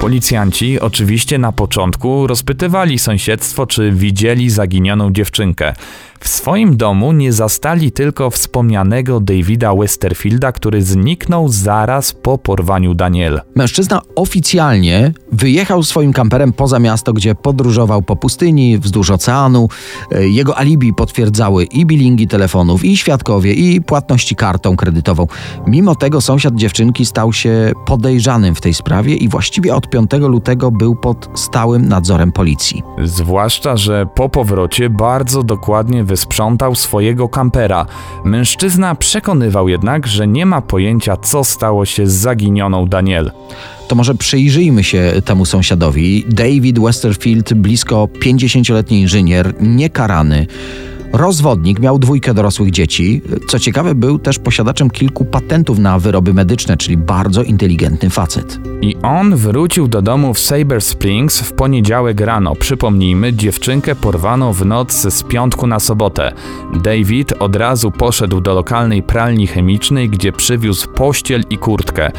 Policjanci 0.00 0.80
oczywiście 0.80 1.38
na 1.38 1.52
początku 1.52 2.26
rozpytywali 2.26 2.98
sąsiedztwo, 2.98 3.66
czy 3.66 3.92
widzieli 3.92 4.50
zaginioną 4.50 5.12
dziewczynkę. 5.12 5.74
W 6.22 6.28
swoim 6.28 6.76
domu 6.76 7.12
nie 7.12 7.32
zastali 7.32 7.92
tylko 7.92 8.30
wspomnianego 8.30 9.20
Davida 9.20 9.74
Westerfielda, 9.74 10.52
który 10.52 10.82
zniknął 10.82 11.48
zaraz 11.48 12.12
po 12.12 12.38
porwaniu 12.38 12.94
Daniel. 12.94 13.40
Mężczyzna 13.54 14.02
oficjalnie 14.16 15.12
wyjechał 15.32 15.82
swoim 15.82 16.12
kamperem 16.12 16.52
poza 16.52 16.78
miasto, 16.78 17.12
gdzie 17.12 17.34
podróżował 17.34 18.02
po 18.02 18.16
pustyni, 18.16 18.78
wzdłuż 18.78 19.10
oceanu. 19.10 19.68
E, 20.12 20.28
Jego 20.28 20.58
alibi 20.58 20.94
potwierdzały 20.94 21.64
i 21.64 21.86
bilingi 21.86 22.28
telefonów, 22.28 22.84
i 22.84 22.96
świadkowie, 22.96 23.52
i 23.52 23.80
płatności 23.80 24.36
kartą 24.36 24.76
kredytową. 24.76 25.26
Mimo 25.66 25.94
tego 25.94 26.20
sąsiad 26.20 26.54
dziewczynki 26.54 27.06
stał 27.06 27.32
się 27.32 27.72
podejrzanym 27.86 28.54
w 28.54 28.60
tej 28.60 28.74
sprawie 28.74 29.14
i 29.14 29.28
właściwie 29.28 29.74
od 29.74 29.90
5 29.90 30.10
lutego 30.12 30.70
był 30.70 30.94
pod 30.96 31.28
stałym 31.34 31.88
nadzorem 31.88 32.32
policji. 32.32 32.82
Zwłaszcza, 33.04 33.76
że 33.76 34.06
po 34.14 34.28
powrocie 34.28 34.90
bardzo 34.90 35.42
dokładnie 35.42 36.04
wysprzątał 36.12 36.74
swojego 36.74 37.28
kampera. 37.28 37.86
Mężczyzna 38.24 38.94
przekonywał 38.94 39.68
jednak, 39.68 40.06
że 40.06 40.26
nie 40.26 40.46
ma 40.46 40.60
pojęcia, 40.60 41.16
co 41.16 41.44
stało 41.44 41.84
się 41.84 42.06
z 42.06 42.12
zaginioną 42.12 42.86
Daniel. 42.86 43.32
To 43.88 43.94
może 43.94 44.14
przyjrzyjmy 44.14 44.84
się 44.84 45.12
temu 45.24 45.44
sąsiadowi. 45.44 46.24
David 46.28 46.78
Westerfield, 46.78 47.54
blisko 47.54 48.08
50-letni 48.24 49.00
inżynier, 49.00 49.54
niekarany. 49.60 50.46
Rozwodnik, 51.12 51.80
miał 51.80 51.98
dwójkę 51.98 52.34
dorosłych 52.34 52.70
dzieci. 52.70 53.22
Co 53.48 53.58
ciekawe, 53.58 53.94
był 53.94 54.18
też 54.18 54.38
posiadaczem 54.38 54.90
kilku 54.90 55.24
patentów 55.24 55.78
na 55.78 55.98
wyroby 55.98 56.34
medyczne, 56.34 56.76
czyli 56.76 56.96
bardzo 56.96 57.42
inteligentny 57.42 58.10
facet. 58.10 58.60
I 58.82 58.96
on 59.02 59.36
wrócił 59.36 59.88
do 59.88 60.02
domu 60.02 60.34
w 60.34 60.38
Saber 60.38 60.82
Springs 60.82 61.40
w 61.40 61.52
poniedziałek 61.52 62.20
rano. 62.20 62.54
Przypomnijmy, 62.54 63.32
dziewczynkę 63.32 63.94
porwano 63.94 64.52
w 64.52 64.66
noc 64.66 64.92
z 64.92 65.22
piątku 65.22 65.66
na 65.66 65.80
sobotę. 65.80 66.32
David 66.82 67.32
od 67.38 67.56
razu 67.56 67.90
poszedł 67.90 68.40
do 68.40 68.54
lokalnej 68.54 69.02
pralni 69.02 69.46
chemicznej, 69.46 70.10
gdzie 70.10 70.32
przywiózł 70.32 70.88
pościel 70.88 71.44
i 71.50 71.58
kurtkę. 71.58 72.10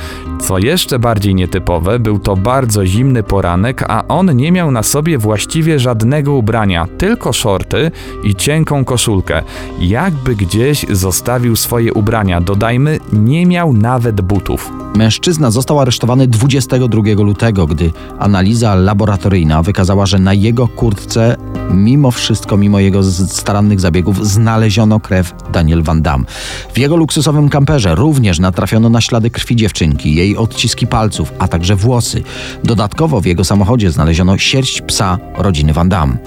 Co 0.41 0.57
jeszcze 0.57 0.99
bardziej 0.99 1.35
nietypowe, 1.35 1.99
był 1.99 2.19
to 2.19 2.35
bardzo 2.35 2.85
zimny 2.85 3.23
poranek, 3.23 3.83
a 3.87 4.07
on 4.07 4.35
nie 4.35 4.51
miał 4.51 4.71
na 4.71 4.83
sobie 4.83 5.17
właściwie 5.17 5.79
żadnego 5.79 6.33
ubrania, 6.33 6.87
tylko 6.97 7.33
shorty 7.33 7.91
i 8.23 8.35
cienką 8.35 8.82
koszulkę. 8.85 9.43
Jakby 9.79 10.35
gdzieś 10.35 10.85
zostawił 10.89 11.55
swoje 11.55 11.93
ubrania, 11.93 12.41
dodajmy, 12.41 12.99
nie 13.13 13.45
miał 13.45 13.73
nawet 13.73 14.21
butów. 14.21 14.71
Mężczyzna 14.95 15.51
został 15.51 15.79
aresztowany 15.79 16.27
22 16.27 17.01
lutego, 17.17 17.67
gdy 17.67 17.91
analiza 18.19 18.75
laboratoryjna 18.75 19.63
wykazała, 19.63 20.05
że 20.05 20.19
na 20.19 20.33
jego 20.33 20.67
kurtce, 20.67 21.37
mimo 21.71 22.11
wszystko, 22.11 22.57
mimo 22.57 22.79
jego 22.79 23.03
starannych 23.03 23.79
zabiegów, 23.79 24.27
znaleziono 24.27 24.99
krew 24.99 25.33
Daniel 25.53 25.83
Van 25.83 26.01
Damme. 26.01 26.25
W 26.73 26.77
jego 26.77 26.95
luksusowym 26.95 27.49
kamperze 27.49 27.95
również 27.95 28.39
natrafiono 28.39 28.89
na 28.89 29.01
ślady 29.01 29.29
krwi 29.29 29.55
dziewczynki, 29.55 30.15
jej 30.15 30.37
odciski 30.37 30.87
palców, 30.87 31.33
a 31.39 31.47
także 31.47 31.75
włosy. 31.75 32.23
Dodatkowo 32.63 33.21
w 33.21 33.25
jego 33.25 33.43
samochodzie 33.43 33.91
znaleziono 33.91 34.37
sierść 34.37 34.81
psa 34.81 35.17
rodziny 35.37 35.73
Van 35.73 35.89
Damme. 35.89 36.17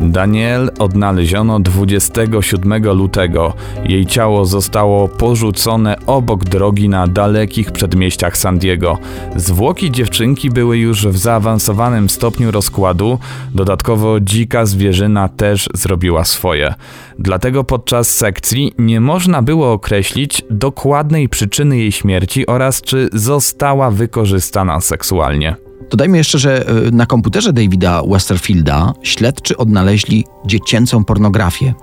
Daniel 0.00 0.70
odnaleziono 0.78 1.60
27 2.10 2.84
lutego. 2.84 3.52
Jej 3.84 4.06
ciało 4.06 4.44
zostało 4.44 5.08
porzucone 5.08 5.96
obok 6.06 6.44
drogi 6.44 6.88
na 6.88 7.06
dalekich 7.06 7.72
przedmieściach 7.72 8.36
San 8.36 8.58
Diego. 8.58 8.98
Zwłoki 9.36 9.90
dziewczynki 9.90 10.50
były 10.50 10.78
już 10.78 11.06
w 11.06 11.18
zaawansowanym 11.18 12.08
stopniu 12.08 12.50
rozkładu, 12.50 13.18
dodatkowo 13.54 14.20
dzika 14.20 14.66
zwierzyna 14.66 15.28
też 15.28 15.68
zrobiła 15.74 16.24
swoje. 16.24 16.74
Dlatego 17.18 17.64
podczas 17.64 18.08
sekcji 18.08 18.72
nie 18.78 19.00
można 19.00 19.42
było 19.42 19.72
określić 19.72 20.42
dokładnej 20.50 21.28
przyczyny 21.28 21.78
jej 21.78 21.92
śmierci 21.92 22.46
oraz 22.46 22.82
czy 22.82 23.08
została 23.12 23.90
wykorzystana 23.90 24.80
seksualnie. 24.80 25.63
Dodajmy 25.94 26.18
jeszcze, 26.18 26.38
że 26.38 26.70
y, 26.86 26.92
na 26.92 27.06
komputerze 27.06 27.52
Davida 27.52 28.02
Westerfielda 28.08 28.94
śledczy 29.02 29.56
odnaleźli 29.56 30.24
dziecięcą 30.46 31.04
pornografię. 31.04 31.74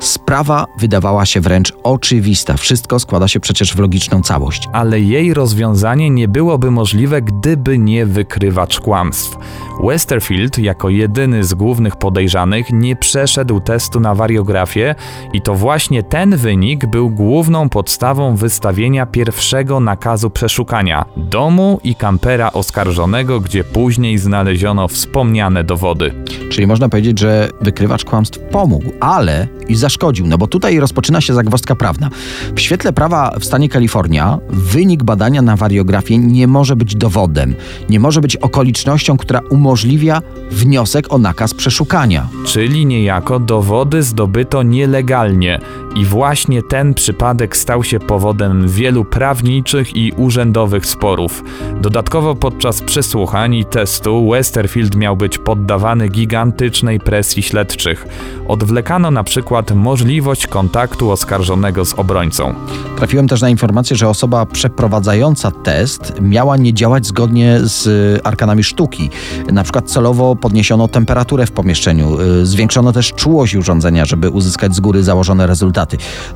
Sprawa 0.00 0.66
wydawała 0.78 1.26
się 1.26 1.40
wręcz 1.40 1.72
oczywista. 1.82 2.56
Wszystko 2.56 2.98
składa 2.98 3.28
się 3.28 3.40
przecież 3.40 3.74
w 3.74 3.78
logiczną 3.78 4.22
całość. 4.22 4.68
ale 4.72 5.00
jej 5.00 5.34
rozwiązanie 5.34 6.10
nie 6.10 6.28
byłoby 6.28 6.70
możliwe, 6.70 7.22
gdyby 7.22 7.78
nie 7.78 8.06
wykrywacz 8.06 8.80
kłamstw. 8.80 9.36
Westerfield, 9.84 10.58
jako 10.58 10.88
jedyny 10.88 11.44
z 11.44 11.54
głównych 11.54 11.96
podejrzanych, 11.96 12.72
nie 12.72 12.96
przeszedł 12.96 13.60
testu 13.60 14.00
na 14.00 14.14
wariografię 14.14 14.94
i 15.32 15.42
to 15.42 15.54
właśnie 15.54 16.02
ten 16.02 16.36
wynik 16.36 16.86
był 16.86 17.10
główną 17.10 17.68
podstawą 17.68 18.36
wystawienia 18.36 19.06
pierwszego 19.06 19.80
nakazu 19.80 20.30
przeszukania 20.30 21.04
domu 21.16 21.80
i 21.84 21.94
kampera 21.94 22.52
oskarżonego, 22.52 23.40
gdzie 23.40 23.64
później 23.64 24.18
znaleziono 24.18 24.88
wspomniane 24.88 25.64
dowody. 25.64 26.14
Czyli 26.50 26.66
można 26.66 26.88
powiedzieć, 26.88 27.18
że 27.18 27.48
wykrywacz 27.60 28.04
kłamstw 28.04 28.38
pomógł, 28.38 28.92
ale 29.00 29.48
i 29.68 29.74
zaszkodził, 29.74 29.93
no 30.24 30.38
bo 30.38 30.46
tutaj 30.46 30.80
rozpoczyna 30.80 31.20
się 31.20 31.34
zagwozdka 31.34 31.74
prawna. 31.74 32.10
W 32.56 32.60
świetle 32.60 32.92
prawa 32.92 33.36
w 33.40 33.44
stanie 33.44 33.68
Kalifornia 33.68 34.38
wynik 34.50 35.02
badania 35.02 35.42
na 35.42 35.56
wariografię 35.56 36.18
nie 36.18 36.46
może 36.46 36.76
być 36.76 36.96
dowodem, 36.96 37.54
nie 37.88 38.00
może 38.00 38.20
być 38.20 38.36
okolicznością, 38.36 39.16
która 39.16 39.40
umożliwia 39.50 40.22
wniosek 40.50 41.12
o 41.12 41.18
nakaz 41.18 41.54
przeszukania. 41.54 42.28
Czyli 42.46 42.86
niejako 42.86 43.38
dowody 43.40 44.02
zdobyto 44.02 44.62
nielegalnie 44.62 45.60
i 45.94 46.04
właśnie 46.04 46.62
ten 46.62 46.94
przypadek 46.94 47.56
stał 47.56 47.84
się 47.84 48.00
powodem 48.00 48.68
wielu 48.68 49.04
prawniczych 49.04 49.96
i 49.96 50.12
urzędowych 50.12 50.86
sporów. 50.86 51.44
Dodatkowo 51.80 52.34
podczas 52.34 52.82
przesłuchań 52.82 53.54
i 53.54 53.64
testu 53.64 54.30
Westerfield 54.30 54.96
miał 54.96 55.16
być 55.16 55.38
poddawany 55.38 56.08
gigantycznej 56.08 57.00
presji 57.00 57.42
śledczych. 57.42 58.06
Odwlekano 58.48 59.10
na 59.10 59.24
przykład 59.24 59.70
możliwość 59.70 60.46
kontaktu 60.46 61.10
oskarżonego 61.10 61.84
z 61.84 61.94
obrońcą. 61.94 62.54
Trafiłem 62.96 63.28
też 63.28 63.42
na 63.42 63.48
informację, 63.48 63.96
że 63.96 64.08
osoba 64.08 64.46
przeprowadzająca 64.46 65.50
test 65.50 66.12
miała 66.20 66.56
nie 66.56 66.74
działać 66.74 67.06
zgodnie 67.06 67.60
z 67.62 67.86
y, 67.86 68.20
arkanami 68.24 68.64
sztuki. 68.64 69.10
Na 69.52 69.62
przykład 69.62 69.90
celowo 69.90 70.36
podniesiono 70.36 70.88
temperaturę 70.88 71.46
w 71.46 71.52
pomieszczeniu, 71.52 72.20
y, 72.20 72.46
zwiększono 72.46 72.92
też 72.92 73.12
czułość 73.12 73.54
urządzenia, 73.54 74.04
żeby 74.04 74.30
uzyskać 74.30 74.74
z 74.74 74.80
góry 74.80 75.02
założone 75.02 75.46
rezultaty. 75.46 75.83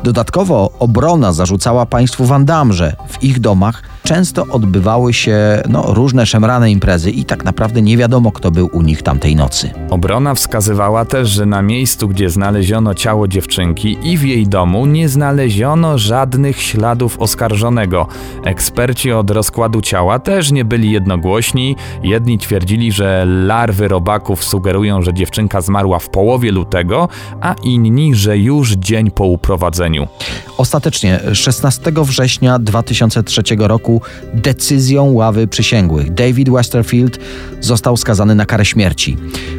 Dodatkowo 0.04 0.70
obrona 0.78 1.32
zarzucała 1.32 1.86
państwu 1.86 2.24
Van 2.24 2.44
Damme, 2.44 2.72
że 2.72 2.96
w 3.08 3.22
ich 3.22 3.40
domach 3.40 3.82
często 4.02 4.44
odbywały 4.50 5.12
się 5.12 5.62
no, 5.68 5.82
różne 5.82 6.26
szemrane 6.26 6.70
imprezy 6.70 7.10
i 7.10 7.24
tak 7.24 7.44
naprawdę 7.44 7.82
nie 7.82 7.96
wiadomo, 7.96 8.32
kto 8.32 8.50
był 8.50 8.70
u 8.72 8.82
nich 8.82 9.02
tamtej 9.02 9.36
nocy. 9.36 9.70
Obrona 9.90 10.34
wskazywała 10.34 11.04
też, 11.04 11.28
że 11.28 11.46
na 11.46 11.62
miejscu, 11.62 12.08
gdzie 12.08 12.30
znaleziono 12.30 12.94
ciało 12.94 13.28
dziewczynki 13.28 13.98
i 14.02 14.18
w 14.18 14.22
jej 14.22 14.46
domu 14.46 14.86
nie 14.86 15.08
znaleziono 15.08 15.98
żadnych 15.98 16.62
śladów 16.62 17.20
oskarżonego. 17.20 18.06
Eksperci 18.44 19.12
od 19.12 19.30
rozkładu 19.30 19.80
ciała 19.80 20.18
też 20.18 20.52
nie 20.52 20.64
byli 20.64 20.90
jednogłośni. 20.90 21.76
Jedni 22.02 22.38
twierdzili, 22.38 22.92
że 22.92 23.24
larwy 23.26 23.88
robaków 23.88 24.44
sugerują, 24.44 25.02
że 25.02 25.14
dziewczynka 25.14 25.60
zmarła 25.60 25.98
w 25.98 26.08
połowie 26.08 26.52
lutego, 26.52 27.08
a 27.40 27.54
inni, 27.64 28.14
że 28.14 28.38
już 28.38 28.72
dzień 28.72 29.10
po 29.10 29.26
uprowadzeniu. 29.38 30.08
Ostatecznie 30.56 31.20
16 31.32 31.92
września 31.96 32.58
2003 32.58 33.42
roku 33.58 34.02
decyzją 34.34 35.12
ławy 35.12 35.46
przysięgłych 35.46 36.14
David 36.14 36.50
Westerfield 36.50 37.18
został 37.60 37.96
skazany 37.96 38.34
na 38.34 38.46
karę 38.46 38.64
śmierci. 38.64 39.16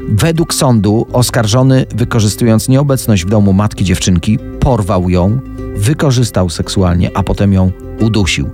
Według 0.10 0.54
sądu 0.54 1.08
oskarżony, 1.14 1.86
wykorzystując 1.96 2.70
nieobecność 2.70 3.26
w 3.26 3.30
domu 3.30 3.54
matki 3.54 3.86
dziewczynki, 3.86 4.40
porwał 4.60 5.10
ją, 5.10 5.40
wykorzystał 5.76 6.50
seksualnie, 6.50 7.12
a 7.14 7.24
potem 7.24 7.54
ją 7.54 7.72
udusił. 8.00 8.50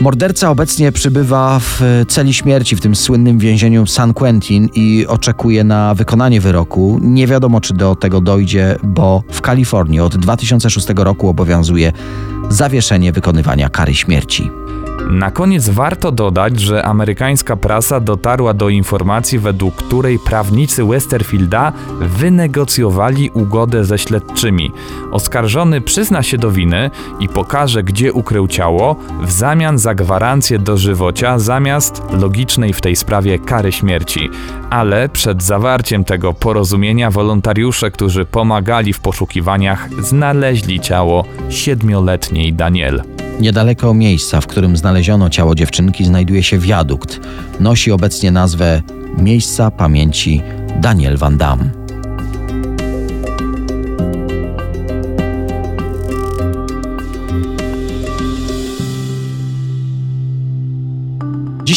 Morderca 0.00 0.50
obecnie 0.50 0.92
przybywa 0.92 1.58
w 1.58 1.82
celi 2.08 2.34
śmierci 2.34 2.76
w 2.76 2.80
tym 2.80 2.96
słynnym 2.96 3.38
więzieniu 3.38 3.86
San 3.86 4.14
Quentin 4.14 4.68
i 4.74 5.06
oczekuje 5.08 5.64
na 5.64 5.94
wykonanie 5.94 6.40
wyroku. 6.40 6.98
Nie 7.02 7.26
wiadomo, 7.26 7.60
czy 7.60 7.74
do 7.74 7.96
tego 7.96 8.20
dojdzie, 8.20 8.76
bo 8.82 9.22
w 9.30 9.40
Kalifornii 9.40 10.00
od 10.00 10.16
2006 10.16 10.86
roku 10.96 11.28
obowiązuje 11.28 11.92
zawieszenie 12.48 13.12
wykonywania 13.12 13.68
kary 13.68 13.94
śmierci. 13.94 14.50
Na 15.10 15.30
koniec 15.30 15.68
warto 15.68 16.12
dodać, 16.12 16.60
że 16.60 16.86
amerykańska 16.86 17.56
prasa 17.56 18.00
dotarła 18.00 18.54
do 18.54 18.68
informacji, 18.68 19.38
według 19.38 19.74
której 19.74 20.18
prawnicy 20.18 20.84
Westerfielda 20.84 21.72
wynegocjowali 22.00 23.30
ugodę 23.34 23.84
ze 23.84 23.98
śledczymi. 23.98 24.72
Oskarżony 25.10 25.80
przyzna 25.80 26.22
się 26.22 26.38
do 26.38 26.50
winy 26.50 26.90
i 27.20 27.28
pokaże, 27.28 27.82
gdzie 27.82 28.12
ukrył 28.12 28.48
ciało, 28.48 28.96
w 29.22 29.32
zamian 29.32 29.78
za 29.78 29.94
gwarancję 29.94 30.58
dożywocia 30.58 31.38
zamiast 31.38 32.02
logicznej 32.12 32.72
w 32.72 32.80
tej 32.80 32.96
sprawie 32.96 33.38
kary 33.38 33.72
śmierci. 33.72 34.30
Ale 34.70 35.08
przed 35.08 35.42
zawarciem 35.42 36.04
tego 36.04 36.34
porozumienia 36.34 37.10
wolontariusze, 37.10 37.90
którzy 37.90 38.24
pomagali 38.24 38.92
w 38.92 39.00
poszukiwaniach, 39.00 39.88
znaleźli 40.02 40.80
ciało 40.80 41.24
siedmioletniej 41.48 42.52
Daniel. 42.52 43.19
Niedaleko 43.40 43.94
miejsca, 43.94 44.40
w 44.40 44.46
którym 44.46 44.76
znaleziono 44.76 45.30
ciało 45.30 45.54
dziewczynki, 45.54 46.04
znajduje 46.04 46.42
się 46.42 46.58
wiadukt. 46.58 47.20
Nosi 47.60 47.92
obecnie 47.92 48.30
nazwę 48.30 48.82
Miejsca 49.18 49.70
Pamięci 49.70 50.42
Daniel 50.80 51.16
Van 51.16 51.38
Damme. 51.38 51.79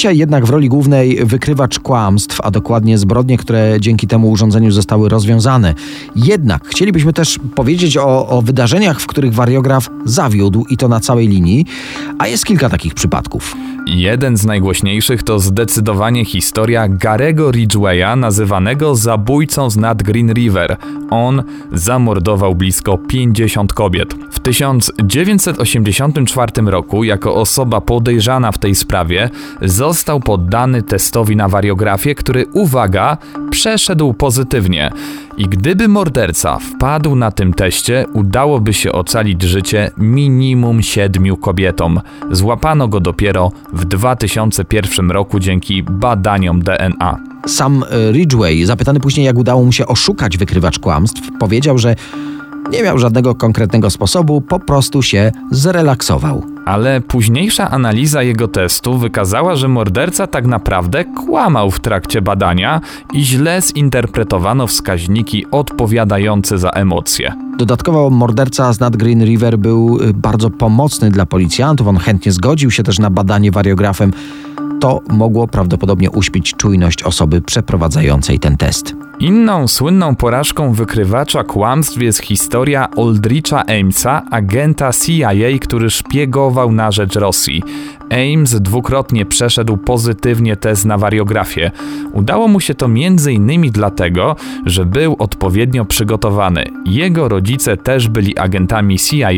Dzisiaj 0.03 0.17
jednak 0.17 0.45
w 0.45 0.49
roli 0.49 0.69
głównej 0.69 1.25
wykrywacz 1.25 1.79
kłamstw, 1.79 2.41
a 2.43 2.51
dokładnie 2.51 2.97
zbrodnie, 2.97 3.37
które 3.37 3.75
dzięki 3.79 4.07
temu 4.07 4.31
urządzeniu 4.31 4.71
zostały 4.71 5.09
rozwiązane. 5.09 5.73
Jednak 6.15 6.67
chcielibyśmy 6.67 7.13
też 7.13 7.39
powiedzieć 7.55 7.97
o, 7.97 8.27
o 8.27 8.41
wydarzeniach, 8.41 8.99
w 8.99 9.07
których 9.07 9.33
wariograf 9.33 9.89
zawiódł 10.05 10.65
i 10.69 10.77
to 10.77 10.87
na 10.87 10.99
całej 10.99 11.27
linii, 11.27 11.65
a 12.19 12.27
jest 12.27 12.45
kilka 12.45 12.69
takich 12.69 12.93
przypadków. 12.93 13.55
Jeden 13.85 14.37
z 14.37 14.45
najgłośniejszych 14.45 15.23
to 15.23 15.39
zdecydowanie 15.39 16.25
historia 16.25 16.87
Garego 16.87 17.51
Ridgwaya, 17.51 18.15
nazywanego 18.17 18.95
zabójcą 18.95 19.69
z 19.69 19.77
nad 19.77 20.03
Green 20.03 20.33
River. 20.33 20.77
On 21.09 21.43
zamordował 21.71 22.55
blisko 22.55 22.97
50 22.97 23.73
kobiet. 23.73 24.13
W 24.31 24.39
1984 24.39 26.51
roku, 26.65 27.03
jako 27.03 27.35
osoba 27.35 27.81
podejrzana 27.81 28.51
w 28.51 28.57
tej 28.57 28.75
sprawie, 28.75 29.29
został 29.61 29.92
poddany 30.25 30.83
testowi 30.83 31.35
na 31.35 31.49
wariografię, 31.49 32.15
który, 32.15 32.45
uwaga, 32.53 33.17
przeszedł 33.49 34.13
pozytywnie. 34.13 34.91
I 35.37 35.47
gdyby 35.47 35.87
morderca 35.87 36.59
wpadł 36.59 37.15
na 37.15 37.31
tym 37.31 37.53
teście, 37.53 38.05
udałoby 38.13 38.73
się 38.73 38.91
ocalić 38.91 39.41
życie 39.41 39.91
minimum 39.97 40.81
siedmiu 40.81 41.37
kobietom. 41.37 42.01
Złapano 42.31 42.87
go 42.87 42.99
dopiero 42.99 43.51
w 43.73 43.85
2001 43.85 45.11
roku 45.11 45.39
dzięki 45.39 45.83
badaniom 45.83 46.61
DNA. 46.61 47.19
Sam 47.47 47.83
e, 47.83 48.11
Ridgway, 48.11 48.65
zapytany 48.65 48.99
później, 48.99 49.25
jak 49.25 49.37
udało 49.37 49.63
mu 49.63 49.71
się 49.71 49.87
oszukać 49.87 50.37
wykrywacz 50.37 50.79
kłamstw, 50.79 51.21
powiedział, 51.39 51.77
że 51.77 51.95
nie 52.71 52.83
miał 52.83 52.97
żadnego 52.97 53.35
konkretnego 53.35 53.89
sposobu, 53.89 54.41
po 54.41 54.59
prostu 54.59 55.01
się 55.01 55.31
zrelaksował. 55.51 56.52
Ale 56.65 57.01
późniejsza 57.01 57.71
analiza 57.71 58.23
jego 58.23 58.47
testu 58.47 58.97
wykazała, 58.97 59.55
że 59.55 59.67
morderca 59.67 60.27
tak 60.27 60.45
naprawdę 60.45 61.05
kłamał 61.05 61.71
w 61.71 61.79
trakcie 61.79 62.21
badania 62.21 62.81
i 63.13 63.23
źle 63.25 63.61
zinterpretowano 63.61 64.67
wskaźniki 64.67 65.45
odpowiadające 65.51 66.57
za 66.57 66.69
emocje. 66.69 67.33
Dodatkowo 67.57 68.09
morderca 68.09 68.73
z 68.73 68.79
nad 68.79 68.97
Green 68.97 69.25
River 69.25 69.57
był 69.57 69.99
y, 70.01 70.13
bardzo 70.13 70.49
pomocny 70.49 71.11
dla 71.11 71.25
policjantów. 71.25 71.87
On 71.87 71.97
chętnie 71.97 72.31
zgodził 72.31 72.71
się 72.71 72.83
też 72.83 72.99
na 72.99 73.09
badanie 73.09 73.51
wariografem. 73.51 74.13
To 74.79 75.01
mogło 75.09 75.47
prawdopodobnie 75.47 76.11
uśpić 76.11 76.53
czujność 76.53 77.03
osoby 77.03 77.41
przeprowadzającej 77.41 78.39
ten 78.39 78.57
test. 78.57 78.95
Inną 79.19 79.67
słynną 79.67 80.15
porażką 80.15 80.73
wykrywacza 80.73 81.43
kłamstw 81.43 82.01
jest 82.01 82.19
historia 82.19 82.87
Aldricha 82.97 83.63
Amesa, 83.65 84.21
agenta 84.31 84.91
CIA, 84.93 85.59
który 85.61 85.89
szpiegował 85.89 86.71
na 86.71 86.91
rzecz 86.91 87.15
Rosji. 87.15 87.63
Ames 88.09 88.61
dwukrotnie 88.61 89.25
przeszedł 89.25 89.77
pozytywnie 89.77 90.55
test 90.55 90.85
na 90.85 90.97
wariografię. 90.97 91.71
Udało 92.13 92.47
mu 92.47 92.59
się 92.59 92.75
to 92.75 92.85
m.in. 92.85 93.71
dlatego, 93.71 94.35
że 94.65 94.85
był 94.85 95.15
odpowiednio 95.19 95.85
przygotowany. 95.85 96.65
Jego 96.85 97.29
rodzice 97.29 97.77
też 97.77 98.07
byli 98.07 98.37
agentami 98.37 98.99
CIA 98.99 99.31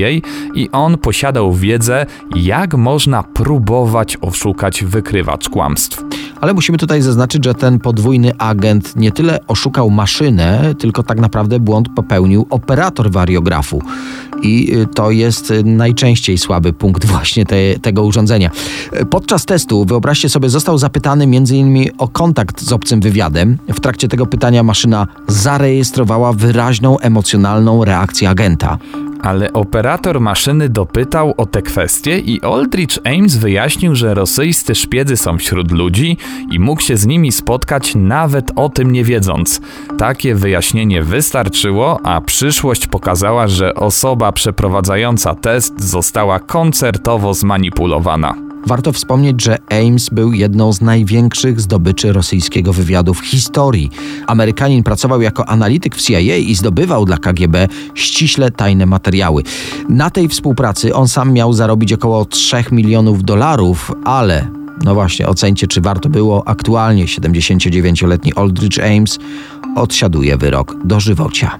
i 0.53 0.69
on 0.71 0.97
posiadał 0.97 1.53
wiedzę, 1.53 2.05
jak 2.35 2.73
można 2.73 3.23
próbować 3.23 4.17
oszukać 4.21 4.83
wykrywacz 4.83 5.49
kłamstw. 5.49 6.03
Ale 6.41 6.53
musimy 6.53 6.77
tutaj 6.77 7.01
zaznaczyć, 7.01 7.45
że 7.45 7.53
ten 7.53 7.79
podwójny 7.79 8.37
agent 8.37 8.95
nie 8.95 9.11
tyle 9.11 9.39
oszukał 9.47 9.74
maszynę, 9.89 10.75
tylko 10.79 11.03
tak 11.03 11.19
naprawdę 11.19 11.59
błąd 11.59 11.89
popełnił 11.95 12.45
operator 12.49 13.11
wariografu. 13.11 13.81
I 14.41 14.75
y, 14.75 14.87
to 14.87 15.11
jest 15.11 15.51
y, 15.51 15.63
najczęściej 15.63 16.37
słaby 16.37 16.73
punkt 16.73 17.05
właśnie 17.15 17.45
te, 17.45 17.55
tego 17.81 18.03
urządzenia. 18.03 18.51
Y, 19.01 19.05
Podczas 19.05 19.45
testu, 19.45 19.85
wyobraźcie 19.85 20.29
sobie, 20.29 20.49
został 20.49 20.77
zapytany 20.77 21.23
m.in. 21.23 21.89
o 21.97 22.07
kontakt 22.07 22.61
z 22.61 22.71
obcym 22.71 23.01
wywiadem. 23.01 23.57
W 23.67 23.79
trakcie 23.79 24.07
tego 24.07 24.25
pytania 24.25 24.63
maszyna 24.63 25.07
zarejestrowała 25.27 26.33
wyraźną 26.33 26.99
emocjonalną 26.99 27.85
reakcję 27.85 28.29
agenta. 28.29 28.77
Ale 29.25 29.53
operator 29.53 30.21
maszyny 30.21 30.69
dopytał 30.69 31.33
o 31.37 31.45
te 31.45 31.61
kwestie 31.61 32.19
i 32.19 32.41
Aldrich 32.41 32.89
Ames 33.03 33.37
wyjaśnił, 33.37 33.95
że 33.95 34.13
rosyjscy 34.13 34.75
szpiedzy 34.75 35.17
są 35.17 35.37
wśród 35.37 35.71
ludzi 35.71 36.17
i 36.51 36.59
mógł 36.59 36.81
się 36.81 36.97
z 36.97 37.05
nimi 37.05 37.31
spotkać 37.31 37.95
nawet 37.95 38.51
o 38.55 38.69
tym 38.69 38.91
nie 38.91 39.03
wiedząc. 39.03 39.61
Takie 39.97 40.35
wyjaśnienie 40.35 41.03
wystarczyło, 41.03 41.99
a 42.03 42.21
przyszłość 42.21 42.87
pokazała, 42.87 43.47
że 43.47 43.75
osoba 43.75 44.31
przeprowadzająca 44.31 45.35
test 45.35 45.81
została 45.81 46.39
koncertowo 46.39 47.33
zmanipulowana. 47.33 48.54
Warto 48.65 48.91
wspomnieć, 48.91 49.43
że 49.43 49.57
Ames 49.71 50.09
był 50.09 50.33
jedną 50.33 50.73
z 50.73 50.81
największych 50.81 51.61
zdobyczy 51.61 52.13
rosyjskiego 52.13 52.73
wywiadu 52.73 53.13
w 53.13 53.25
historii. 53.25 53.89
Amerykanin 54.27 54.83
pracował 54.83 55.21
jako 55.21 55.49
analityk 55.49 55.95
w 55.95 56.01
CIA 56.01 56.19
i 56.19 56.55
zdobywał 56.55 57.05
dla 57.05 57.17
KGB 57.17 57.67
ściśle 57.93 58.51
tajne 58.51 58.85
materiały. 58.85 59.43
Na 59.89 60.09
tej 60.09 60.27
współpracy 60.27 60.95
on 60.95 61.07
sam 61.07 61.33
miał 61.33 61.53
zarobić 61.53 61.93
około 61.93 62.25
3 62.25 62.63
milionów 62.71 63.23
dolarów, 63.23 63.91
ale 64.03 64.47
no 64.83 64.93
właśnie, 64.93 65.27
ocencie, 65.27 65.67
czy 65.67 65.81
warto 65.81 66.09
było. 66.09 66.47
Aktualnie 66.47 67.05
79-letni 67.05 68.33
Aldrich 68.33 68.85
Ames 68.85 69.19
odsiaduje 69.75 70.37
wyrok 70.37 70.75
dożywocia. 70.85 71.59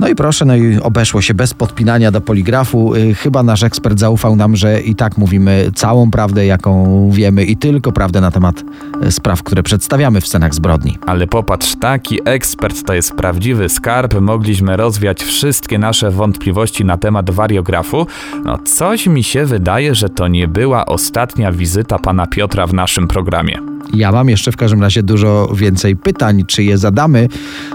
No 0.00 0.08
i 0.08 0.14
proszę, 0.14 0.44
no 0.44 0.56
i 0.56 0.78
obeszło 0.78 1.22
się 1.22 1.34
bez 1.34 1.54
podpinania 1.54 2.10
do 2.10 2.20
poligrafu. 2.20 2.94
Y, 2.94 3.14
Chyba 3.14 3.42
nasz 3.42 3.62
ekspert 3.62 3.98
zaufał 3.98 4.36
nam, 4.36 4.56
że 4.56 4.80
i 4.80 4.94
tak 4.94 5.18
mówimy 5.18 5.70
całą 5.74 6.10
prawdę, 6.10 6.46
jaką 6.46 7.08
wiemy 7.12 7.44
i 7.44 7.56
tylko 7.56 7.92
prawdę 7.92 8.20
na 8.20 8.30
temat 8.30 8.64
y, 9.06 9.12
spraw, 9.12 9.42
które 9.42 9.62
przedstawiamy 9.62 10.20
w 10.20 10.26
scenach 10.26 10.54
zbrodni. 10.54 10.98
Ale 11.06 11.26
popatrz, 11.26 11.76
taki 11.80 12.18
ekspert 12.24 12.84
to 12.86 12.94
jest 12.94 13.12
prawdziwy 13.14 13.68
skarb. 13.68 14.20
Mogliśmy 14.20 14.76
rozwiać 14.76 15.22
wszystkie 15.22 15.78
nasze 15.78 16.10
wątpliwości 16.10 16.84
na 16.84 16.96
temat 16.96 17.30
wariografu. 17.30 18.06
No, 18.44 18.58
coś 18.58 19.06
mi 19.06 19.22
się 19.22 19.44
wydaje, 19.44 19.94
że 19.94 20.08
to 20.08 20.28
nie 20.28 20.48
była 20.48 20.86
ostatnia 20.86 21.52
wizyta 21.52 21.98
pana 21.98 22.26
Piotra 22.26 22.66
w 22.66 22.74
naszym 22.74 23.08
programie. 23.08 23.69
Ja 23.94 24.12
mam 24.12 24.28
jeszcze 24.28 24.52
w 24.52 24.56
każdym 24.56 24.82
razie 24.82 25.02
dużo 25.02 25.48
więcej 25.54 25.96
pytań, 25.96 26.44
czy 26.46 26.62
je 26.62 26.78
zadamy. 26.78 27.28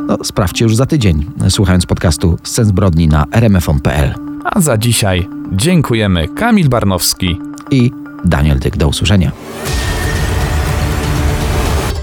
No, 0.07 0.17
sprawdźcie 0.23 0.65
już 0.65 0.75
za 0.75 0.85
tydzień, 0.85 1.25
słuchając 1.49 1.85
podcastu 1.85 2.37
Scen 2.43 2.65
Zbrodni 2.65 3.07
na 3.07 3.25
rmfon.pl. 3.31 4.13
A 4.43 4.61
za 4.61 4.77
dzisiaj 4.77 5.27
dziękujemy 5.51 6.27
Kamil 6.27 6.69
Barnowski. 6.69 7.39
I 7.71 7.91
Daniel 8.25 8.59
Dyk. 8.59 8.77
Do 8.77 8.87
usłyszenia. 8.87 9.31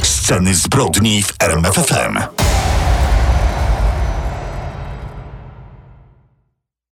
Sceny 0.02 0.54
zbrodni 0.54 1.22
w 1.22 1.32
RMFFM. 1.38 2.18